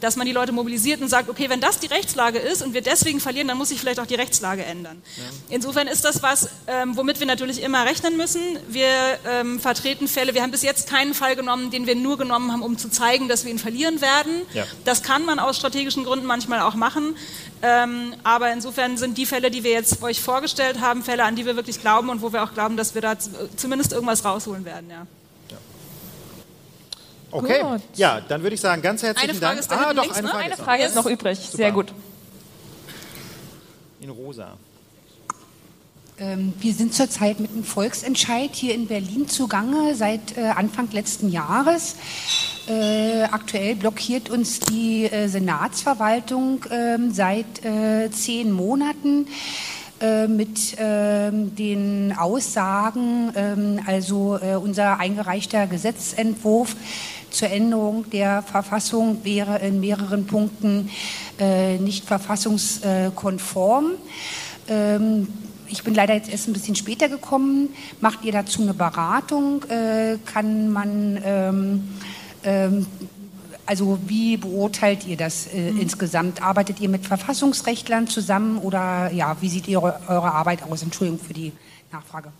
dass 0.00 0.16
man 0.16 0.26
die 0.26 0.32
Leute 0.32 0.52
mobilisiert 0.52 1.00
und 1.00 1.08
sagt, 1.08 1.28
okay, 1.28 1.48
wenn 1.48 1.60
das 1.60 1.78
die 1.78 1.86
Rechtslage 1.86 2.38
ist 2.38 2.62
und 2.62 2.74
wir 2.74 2.82
deswegen 2.82 3.20
verlieren, 3.20 3.48
dann 3.48 3.58
muss 3.58 3.70
sich 3.70 3.80
vielleicht 3.80 4.00
auch 4.00 4.06
die 4.06 4.14
Rechtslage 4.14 4.64
ändern. 4.64 5.02
Ja. 5.16 5.22
Insofern 5.56 5.86
ist 5.86 6.04
das 6.04 6.22
was, 6.22 6.48
ähm, 6.66 6.96
womit 6.96 7.20
wir 7.20 7.26
natürlich 7.26 7.62
immer 7.62 7.84
rechnen 7.84 8.16
müssen. 8.16 8.40
Wir 8.68 8.86
ähm, 9.26 9.60
vertreten 9.60 10.08
Fälle, 10.08 10.34
wir 10.34 10.42
haben 10.42 10.50
bis 10.50 10.62
jetzt 10.62 10.88
keinen 10.88 11.14
Fall 11.14 11.36
genommen, 11.36 11.70
den 11.70 11.86
wir 11.86 11.94
nur 11.94 12.18
genommen 12.18 12.52
haben, 12.52 12.62
um 12.62 12.78
zu 12.78 12.90
zeigen, 12.90 13.28
dass 13.28 13.44
wir 13.44 13.50
ihn 13.50 13.58
verlieren 13.58 14.00
werden. 14.00 14.42
Ja. 14.52 14.64
Das 14.84 15.02
kann 15.02 15.24
man 15.24 15.38
aus 15.38 15.56
strategischen 15.56 16.04
Gründen 16.04 16.26
manchmal 16.26 16.60
auch 16.60 16.74
machen. 16.74 17.16
Ähm, 17.62 18.14
aber 18.24 18.52
insofern 18.52 18.98
sind 18.98 19.16
die 19.16 19.26
Fälle, 19.26 19.50
die 19.50 19.64
wir 19.64 19.70
jetzt 19.70 20.02
euch 20.02 20.20
vorgestellt 20.20 20.80
haben, 20.80 21.02
Fälle, 21.02 21.24
an 21.24 21.34
die 21.34 21.46
wir 21.46 21.56
wirklich 21.56 21.80
glauben 21.80 22.10
und 22.10 22.20
wo 22.20 22.32
wir 22.32 22.42
auch 22.42 22.52
glauben, 22.52 22.76
dass 22.76 22.94
wir 22.94 23.00
da 23.00 23.16
zumindest 23.56 23.92
irgendwas 23.92 24.24
rausholen 24.24 24.64
werden. 24.64 24.90
Ja. 24.90 25.06
Okay, 27.34 27.62
gut. 27.62 27.80
ja, 27.96 28.20
dann 28.20 28.42
würde 28.42 28.54
ich 28.54 28.60
sagen, 28.60 28.80
ganz 28.80 29.02
herzlichen 29.02 29.30
eine 29.30 29.38
Frage 29.38 29.56
Dank. 29.56 29.60
Ist 29.60 29.72
ah, 29.72 29.92
doch, 29.92 30.02
links, 30.04 30.18
eine, 30.18 30.26
ne? 30.28 30.32
Frage, 30.32 30.44
eine 30.44 30.56
Frage 30.56 30.84
ist 30.84 30.94
noch 30.94 31.06
übrig. 31.06 31.38
Super. 31.40 31.56
Sehr 31.56 31.72
gut. 31.72 31.92
In 34.00 34.10
rosa. 34.10 34.56
Ähm, 36.20 36.52
wir 36.60 36.72
sind 36.72 36.94
zurzeit 36.94 37.40
mit 37.40 37.50
einem 37.50 37.64
Volksentscheid 37.64 38.50
hier 38.54 38.72
in 38.72 38.86
Berlin 38.86 39.26
zugange 39.28 39.96
seit 39.96 40.36
äh, 40.36 40.42
Anfang 40.42 40.88
letzten 40.92 41.28
Jahres. 41.28 41.96
Äh, 42.68 43.24
aktuell 43.24 43.74
blockiert 43.74 44.30
uns 44.30 44.60
die 44.60 45.06
äh, 45.06 45.26
Senatsverwaltung 45.26 46.64
ähm, 46.70 47.12
seit 47.12 47.46
zehn 48.12 48.52
Monaten 48.52 49.26
mit 50.28 50.76
ähm, 50.76 51.54
den 51.54 52.14
Aussagen, 52.18 53.32
ähm, 53.36 53.80
also 53.86 54.36
äh, 54.36 54.56
unser 54.56 54.98
eingereichter 54.98 55.66
Gesetzentwurf 55.66 56.76
zur 57.34 57.50
Änderung 57.50 58.08
der 58.10 58.42
Verfassung 58.42 59.24
wäre 59.24 59.58
in 59.58 59.80
mehreren 59.80 60.26
Punkten 60.26 60.90
äh, 61.38 61.78
nicht 61.78 62.04
verfassungskonform. 62.04 63.92
Ähm, 64.68 65.28
ich 65.68 65.82
bin 65.82 65.94
leider 65.94 66.14
jetzt 66.14 66.30
erst 66.30 66.46
ein 66.48 66.52
bisschen 66.52 66.76
später 66.76 67.08
gekommen. 67.08 67.70
Macht 68.00 68.24
ihr 68.24 68.32
dazu 68.32 68.62
eine 68.62 68.74
Beratung? 68.74 69.64
Äh, 69.64 70.18
kann 70.24 70.70
man 70.70 71.20
ähm, 71.24 71.88
ähm, 72.44 72.86
also 73.66 73.98
wie 74.06 74.36
beurteilt 74.36 75.06
ihr 75.06 75.16
das 75.16 75.46
äh, 75.46 75.72
mhm. 75.72 75.80
insgesamt? 75.80 76.42
Arbeitet 76.42 76.80
ihr 76.80 76.88
mit 76.88 77.06
Verfassungsrechtlern 77.06 78.06
zusammen 78.06 78.58
oder 78.58 79.10
ja, 79.12 79.36
wie 79.40 79.48
sieht 79.48 79.68
ihre, 79.68 80.00
eure 80.06 80.32
Arbeit 80.32 80.62
aus? 80.62 80.82
Entschuldigung 80.82 81.18
für 81.18 81.32
die 81.32 81.52
Nachfrage. 81.90 82.30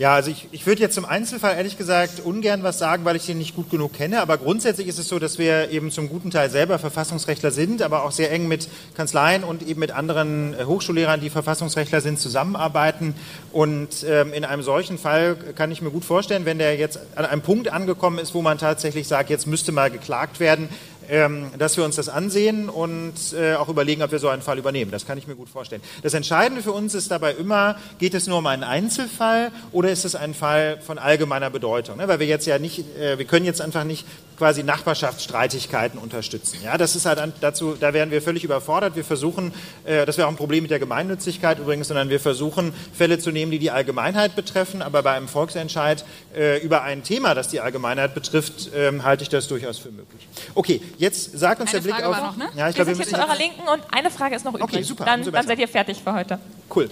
Ja, 0.00 0.14
also 0.14 0.30
ich, 0.30 0.48
ich 0.50 0.66
würde 0.66 0.80
jetzt 0.80 0.94
zum 0.94 1.04
Einzelfall 1.04 1.56
ehrlich 1.56 1.76
gesagt 1.76 2.20
ungern 2.24 2.62
was 2.62 2.78
sagen, 2.78 3.04
weil 3.04 3.16
ich 3.16 3.26
den 3.26 3.36
nicht 3.36 3.54
gut 3.54 3.68
genug 3.68 3.92
kenne. 3.92 4.22
Aber 4.22 4.38
grundsätzlich 4.38 4.88
ist 4.88 4.98
es 4.98 5.08
so, 5.08 5.18
dass 5.18 5.36
wir 5.36 5.70
eben 5.72 5.90
zum 5.90 6.08
guten 6.08 6.30
Teil 6.30 6.48
selber 6.48 6.78
Verfassungsrechtler 6.78 7.50
sind, 7.50 7.82
aber 7.82 8.04
auch 8.04 8.10
sehr 8.10 8.32
eng 8.32 8.48
mit 8.48 8.66
Kanzleien 8.96 9.44
und 9.44 9.60
eben 9.60 9.78
mit 9.78 9.90
anderen 9.90 10.54
äh, 10.54 10.64
Hochschullehrern, 10.64 11.20
die 11.20 11.28
Verfassungsrechtler 11.28 12.00
sind, 12.00 12.18
zusammenarbeiten. 12.18 13.12
Und 13.52 14.06
ähm, 14.08 14.32
in 14.32 14.46
einem 14.46 14.62
solchen 14.62 14.96
Fall 14.96 15.36
kann 15.54 15.70
ich 15.70 15.82
mir 15.82 15.90
gut 15.90 16.06
vorstellen, 16.06 16.46
wenn 16.46 16.56
der 16.56 16.78
jetzt 16.78 16.98
an 17.14 17.26
einem 17.26 17.42
Punkt 17.42 17.70
angekommen 17.70 18.18
ist, 18.18 18.32
wo 18.32 18.40
man 18.40 18.56
tatsächlich 18.56 19.06
sagt, 19.06 19.28
jetzt 19.28 19.46
müsste 19.46 19.70
mal 19.70 19.90
geklagt 19.90 20.40
werden, 20.40 20.70
ähm, 21.10 21.50
dass 21.58 21.76
wir 21.76 21.84
uns 21.84 21.96
das 21.96 22.08
ansehen 22.08 22.68
und 22.68 23.14
äh, 23.32 23.54
auch 23.54 23.68
überlegen, 23.68 24.02
ob 24.02 24.12
wir 24.12 24.20
so 24.20 24.28
einen 24.28 24.42
Fall 24.42 24.58
übernehmen. 24.58 24.90
Das 24.90 25.06
kann 25.06 25.18
ich 25.18 25.26
mir 25.26 25.34
gut 25.34 25.48
vorstellen. 25.48 25.82
Das 26.02 26.14
Entscheidende 26.14 26.62
für 26.62 26.72
uns 26.72 26.94
ist 26.94 27.10
dabei 27.10 27.32
immer, 27.32 27.76
geht 27.98 28.14
es 28.14 28.26
nur 28.26 28.38
um 28.38 28.46
einen 28.46 28.62
Einzelfall 28.62 29.50
oder 29.72 29.90
ist 29.90 30.04
es 30.04 30.14
ein 30.14 30.34
Fall 30.34 30.80
von 30.80 30.98
allgemeiner 30.98 31.50
Bedeutung? 31.50 31.96
Ne? 31.96 32.06
Weil 32.06 32.20
wir 32.20 32.26
jetzt 32.26 32.46
ja 32.46 32.58
nicht, 32.58 32.84
äh, 32.96 33.18
wir 33.18 33.24
können 33.24 33.44
jetzt 33.44 33.60
einfach 33.60 33.84
nicht 33.84 34.06
quasi 34.40 34.62
Nachbarschaftsstreitigkeiten 34.62 36.00
unterstützen. 36.00 36.60
Ja, 36.64 36.78
das 36.78 36.96
ist 36.96 37.04
halt 37.04 37.20
dazu, 37.42 37.76
da 37.78 37.92
wären 37.92 38.10
wir 38.10 38.22
völlig 38.22 38.42
überfordert. 38.42 38.96
Wir 38.96 39.04
versuchen, 39.04 39.52
äh, 39.84 40.06
das 40.06 40.16
wäre 40.16 40.26
auch 40.28 40.30
ein 40.32 40.38
Problem 40.38 40.62
mit 40.62 40.70
der 40.70 40.78
Gemeinnützigkeit 40.78 41.58
übrigens, 41.58 41.88
sondern 41.88 42.08
wir 42.08 42.20
versuchen 42.20 42.72
Fälle 42.94 43.18
zu 43.18 43.32
nehmen, 43.32 43.52
die 43.52 43.58
die 43.58 43.70
Allgemeinheit 43.70 44.36
betreffen, 44.36 44.80
aber 44.80 45.02
bei 45.02 45.12
einem 45.12 45.28
Volksentscheid 45.28 46.06
äh, 46.34 46.58
über 46.62 46.82
ein 46.84 47.02
Thema, 47.02 47.34
das 47.34 47.48
die 47.48 47.60
Allgemeinheit 47.60 48.14
betrifft, 48.14 48.70
ähm, 48.74 49.04
halte 49.04 49.24
ich 49.24 49.28
das 49.28 49.46
durchaus 49.46 49.76
für 49.76 49.90
möglich. 49.90 50.26
Okay, 50.54 50.80
jetzt 50.96 51.38
sagt 51.38 51.60
uns 51.60 51.74
Eine 51.74 51.82
der 51.82 51.84
Blick 51.84 51.94
Frage 51.96 52.08
auf. 52.08 52.16
war 52.16 52.26
noch, 52.28 52.36
ne? 52.38 52.48
Ja, 52.56 52.70
ich 52.70 52.76
Wir 52.78 52.84
glaube, 52.86 52.96
sind 52.96 53.12
wir 53.12 53.18
hier 53.18 53.26
zu 53.26 53.30
eurer 53.30 53.38
Linken 53.38 53.68
und 53.68 53.82
eine 53.92 54.10
Frage 54.10 54.36
ist 54.36 54.46
noch 54.46 54.54
übrig. 54.54 54.64
Okay, 54.64 54.82
super, 54.82 55.04
Dann, 55.04 55.22
dann 55.30 55.46
seid 55.46 55.58
ihr 55.58 55.68
fertig 55.68 56.00
für 56.02 56.14
heute. 56.14 56.38
Cool. 56.74 56.88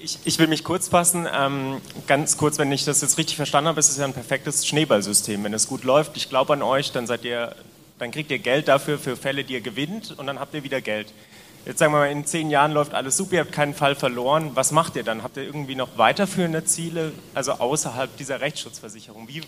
Ich, 0.00 0.18
ich 0.24 0.38
will 0.38 0.46
mich 0.46 0.64
kurz 0.64 0.88
fassen. 0.88 1.26
Ähm, 1.32 1.80
ganz 2.06 2.36
kurz, 2.36 2.58
wenn 2.58 2.70
ich 2.70 2.84
das 2.84 3.00
jetzt 3.00 3.18
richtig 3.18 3.36
verstanden 3.36 3.68
habe, 3.68 3.80
ist 3.80 3.88
es 3.88 3.96
ja 3.96 4.04
ein 4.04 4.12
perfektes 4.12 4.66
Schneeballsystem. 4.66 5.42
Wenn 5.42 5.54
es 5.54 5.66
gut 5.66 5.82
läuft, 5.82 6.16
ich 6.16 6.28
glaube 6.28 6.52
an 6.52 6.62
euch, 6.62 6.92
dann 6.92 7.06
seid 7.06 7.24
ihr, 7.24 7.54
dann 7.98 8.10
kriegt 8.10 8.30
ihr 8.30 8.38
Geld 8.38 8.68
dafür 8.68 8.98
für 8.98 9.16
Fälle, 9.16 9.44
die 9.44 9.54
ihr 9.54 9.60
gewinnt 9.60 10.14
und 10.16 10.26
dann 10.26 10.38
habt 10.38 10.54
ihr 10.54 10.62
wieder 10.62 10.80
Geld. 10.80 11.12
Jetzt 11.66 11.80
sagen 11.80 11.92
wir 11.92 11.98
mal, 11.98 12.10
in 12.10 12.24
zehn 12.24 12.48
Jahren 12.50 12.72
läuft 12.72 12.94
alles 12.94 13.16
super, 13.16 13.34
ihr 13.34 13.40
habt 13.40 13.52
keinen 13.52 13.74
Fall 13.74 13.94
verloren. 13.94 14.52
Was 14.54 14.70
macht 14.70 14.94
ihr 14.96 15.02
dann? 15.02 15.22
Habt 15.22 15.36
ihr 15.36 15.42
irgendwie 15.42 15.74
noch 15.74 15.98
weiterführende 15.98 16.64
Ziele, 16.64 17.12
also 17.34 17.52
außerhalb 17.52 18.16
dieser 18.16 18.40
Rechtsschutzversicherung? 18.40 19.26
Wie, 19.28 19.42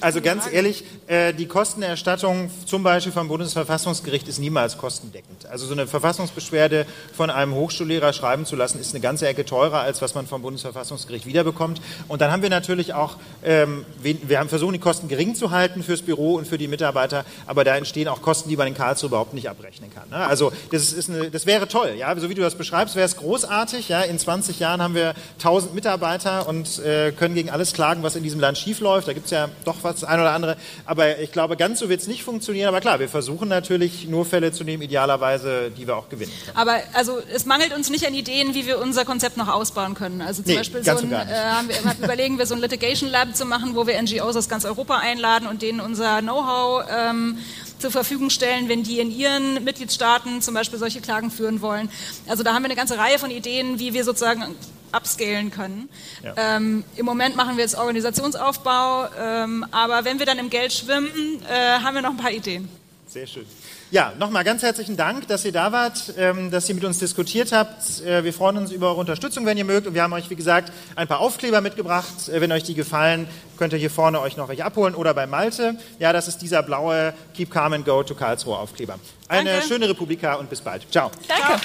Also 0.00 0.20
ganz 0.20 0.50
ehrlich, 0.50 0.84
äh, 1.06 1.32
die 1.32 1.46
Kostenerstattung 1.46 2.50
zum 2.64 2.82
Beispiel 2.82 3.12
vom 3.12 3.28
Bundesverfassungsgericht 3.28 4.28
ist 4.28 4.38
niemals 4.38 4.78
kostendeckend. 4.78 5.46
Also 5.46 5.66
so 5.66 5.72
eine 5.72 5.86
Verfassungsbeschwerde 5.86 6.86
von 7.12 7.30
einem 7.30 7.54
Hochschullehrer 7.54 8.12
schreiben 8.12 8.46
zu 8.46 8.56
lassen, 8.56 8.78
ist 8.78 8.94
eine 8.94 9.00
ganze 9.00 9.26
Ecke 9.26 9.44
teurer, 9.44 9.80
als 9.80 10.02
was 10.02 10.14
man 10.14 10.26
vom 10.26 10.42
Bundesverfassungsgericht 10.42 11.26
wiederbekommt. 11.26 11.80
Und 12.08 12.20
dann 12.20 12.30
haben 12.30 12.42
wir 12.42 12.50
natürlich 12.50 12.94
auch, 12.94 13.16
ähm, 13.44 13.84
wir 14.02 14.38
haben 14.38 14.48
versucht, 14.48 14.74
die 14.74 14.78
Kosten 14.78 15.08
gering 15.08 15.34
zu 15.34 15.50
halten 15.50 15.82
fürs 15.82 16.02
Büro 16.02 16.34
und 16.34 16.46
für 16.46 16.58
die 16.58 16.68
Mitarbeiter, 16.68 17.24
aber 17.46 17.64
da 17.64 17.76
entstehen 17.76 18.08
auch 18.08 18.22
Kosten, 18.22 18.48
die 18.48 18.56
man 18.56 18.68
in 18.68 18.74
Karlsruhe 18.74 19.08
überhaupt 19.08 19.34
nicht 19.34 19.48
abrechnen 19.48 19.90
kann. 19.94 20.08
Ne? 20.10 20.16
Also 20.16 20.52
das, 20.70 20.92
ist 20.92 21.10
eine, 21.10 21.30
das 21.30 21.46
wäre 21.46 21.68
toll, 21.68 21.94
ja, 21.96 22.14
so 22.18 22.28
wie 22.28 22.34
du 22.34 22.42
das 22.42 22.56
beschreibst, 22.56 22.96
wäre 22.96 23.06
es 23.06 23.16
großartig. 23.16 23.88
Ja? 23.88 24.02
In 24.02 24.18
20 24.18 24.58
Jahren 24.58 24.82
haben 24.82 24.94
wir 24.94 25.14
1000 25.38 25.74
Mitarbeiter 25.74 26.48
und 26.48 26.78
äh, 26.80 27.12
können 27.12 27.34
gegen 27.34 27.50
alles 27.50 27.72
klagen, 27.72 28.02
was 28.02 28.16
in 28.16 28.22
diesem 28.22 28.40
Land 28.40 28.58
schiefläuft. 28.58 28.95
Da 29.04 29.12
gibt 29.12 29.26
es 29.26 29.30
ja 29.32 29.48
doch 29.64 29.76
was, 29.82 30.04
ein 30.04 30.20
oder 30.20 30.32
andere. 30.32 30.56
Aber 30.84 31.18
ich 31.18 31.32
glaube, 31.32 31.56
ganz 31.56 31.78
so 31.78 31.88
wird 31.88 32.00
es 32.00 32.06
nicht 32.08 32.24
funktionieren. 32.24 32.68
Aber 32.68 32.80
klar, 32.80 32.98
wir 33.00 33.08
versuchen 33.08 33.48
natürlich 33.48 34.08
nur 34.08 34.24
Fälle 34.24 34.52
zu 34.52 34.64
nehmen, 34.64 34.82
idealerweise, 34.82 35.70
die 35.70 35.86
wir 35.86 35.96
auch 35.96 36.08
gewinnen. 36.08 36.32
können. 36.44 36.56
Aber 36.56 36.78
also 36.94 37.18
es 37.32 37.44
mangelt 37.46 37.74
uns 37.74 37.90
nicht 37.90 38.06
an 38.06 38.14
Ideen, 38.14 38.54
wie 38.54 38.66
wir 38.66 38.78
unser 38.80 39.04
Konzept 39.04 39.36
noch 39.36 39.48
ausbauen 39.48 39.94
können. 39.94 40.20
Also 40.20 40.42
zum 40.42 40.52
Nee, 40.52 40.58
Beispiel 40.58 40.84
so 40.84 40.90
ein, 40.92 41.12
äh, 41.12 41.16
haben 41.16 41.68
wir, 41.68 41.76
überlegen 42.04 42.38
wir 42.38 42.46
so 42.46 42.54
ein 42.54 42.60
Litigation 42.60 43.10
Lab 43.10 43.36
zu 43.36 43.44
machen, 43.44 43.74
wo 43.74 43.86
wir 43.86 44.00
NGOs 44.00 44.36
aus 44.36 44.48
ganz 44.48 44.64
Europa 44.64 44.96
einladen 44.98 45.46
und 45.48 45.62
denen 45.62 45.80
unser 45.80 46.20
Know-how 46.22 46.84
ähm, 46.90 47.38
zur 47.78 47.90
Verfügung 47.90 48.30
stellen, 48.30 48.68
wenn 48.68 48.82
die 48.82 49.00
in 49.00 49.10
ihren 49.10 49.62
Mitgliedstaaten 49.64 50.40
zum 50.40 50.54
Beispiel 50.54 50.78
solche 50.78 51.00
Klagen 51.00 51.30
führen 51.30 51.60
wollen. 51.60 51.90
Also 52.26 52.42
da 52.42 52.54
haben 52.54 52.62
wir 52.62 52.66
eine 52.66 52.76
ganze 52.76 52.96
Reihe 52.96 53.18
von 53.18 53.30
Ideen, 53.30 53.78
wie 53.78 53.92
wir 53.92 54.02
sozusagen 54.04 54.54
upscalen 54.96 55.50
können. 55.50 55.88
Ähm, 56.36 56.84
Im 56.96 57.06
Moment 57.06 57.36
machen 57.36 57.56
wir 57.56 57.64
jetzt 57.64 57.76
Organisationsaufbau, 57.76 59.08
ähm, 59.18 59.66
aber 59.70 60.04
wenn 60.04 60.18
wir 60.18 60.26
dann 60.26 60.38
im 60.38 60.50
Geld 60.50 60.72
schwimmen, 60.72 61.42
äh, 61.48 61.80
haben 61.80 61.94
wir 61.94 62.02
noch 62.02 62.10
ein 62.10 62.16
paar 62.16 62.32
Ideen. 62.32 62.68
Sehr 63.06 63.26
schön. 63.26 63.46
Ja, 63.92 64.12
nochmal 64.18 64.42
ganz 64.42 64.62
herzlichen 64.62 64.96
Dank, 64.96 65.28
dass 65.28 65.44
ihr 65.44 65.52
da 65.52 65.70
wart, 65.70 66.12
ähm, 66.18 66.50
dass 66.50 66.68
ihr 66.68 66.74
mit 66.74 66.84
uns 66.84 66.98
diskutiert 66.98 67.52
habt. 67.52 68.00
Äh, 68.00 68.24
wir 68.24 68.32
freuen 68.32 68.56
uns 68.56 68.72
über 68.72 68.88
eure 68.88 68.98
Unterstützung, 68.98 69.46
wenn 69.46 69.56
ihr 69.56 69.64
mögt. 69.64 69.86
Und 69.86 69.94
wir 69.94 70.02
haben 70.02 70.12
euch, 70.12 70.28
wie 70.28 70.34
gesagt, 70.34 70.72
ein 70.96 71.06
paar 71.06 71.20
Aufkleber 71.20 71.60
mitgebracht. 71.60 72.28
Äh, 72.28 72.40
wenn 72.40 72.50
euch 72.50 72.64
die 72.64 72.74
gefallen, 72.74 73.28
könnt 73.56 73.72
ihr 73.72 73.78
hier 73.78 73.90
vorne 73.90 74.20
euch 74.20 74.36
noch 74.36 74.48
welche 74.48 74.64
abholen 74.64 74.96
oder 74.96 75.14
bei 75.14 75.28
Malte. 75.28 75.76
Ja, 76.00 76.12
das 76.12 76.26
ist 76.26 76.42
dieser 76.42 76.64
blaue 76.64 77.14
Keep 77.34 77.52
Calm 77.52 77.74
and 77.74 77.84
Go 77.84 78.02
to 78.02 78.16
Karlsruhe 78.16 78.58
Aufkleber. 78.58 78.98
Eine 79.28 79.50
Danke. 79.50 79.68
schöne 79.68 79.88
Republika 79.88 80.34
und 80.34 80.50
bis 80.50 80.60
bald. 80.60 80.90
Ciao. 80.90 81.12
Danke. 81.28 81.62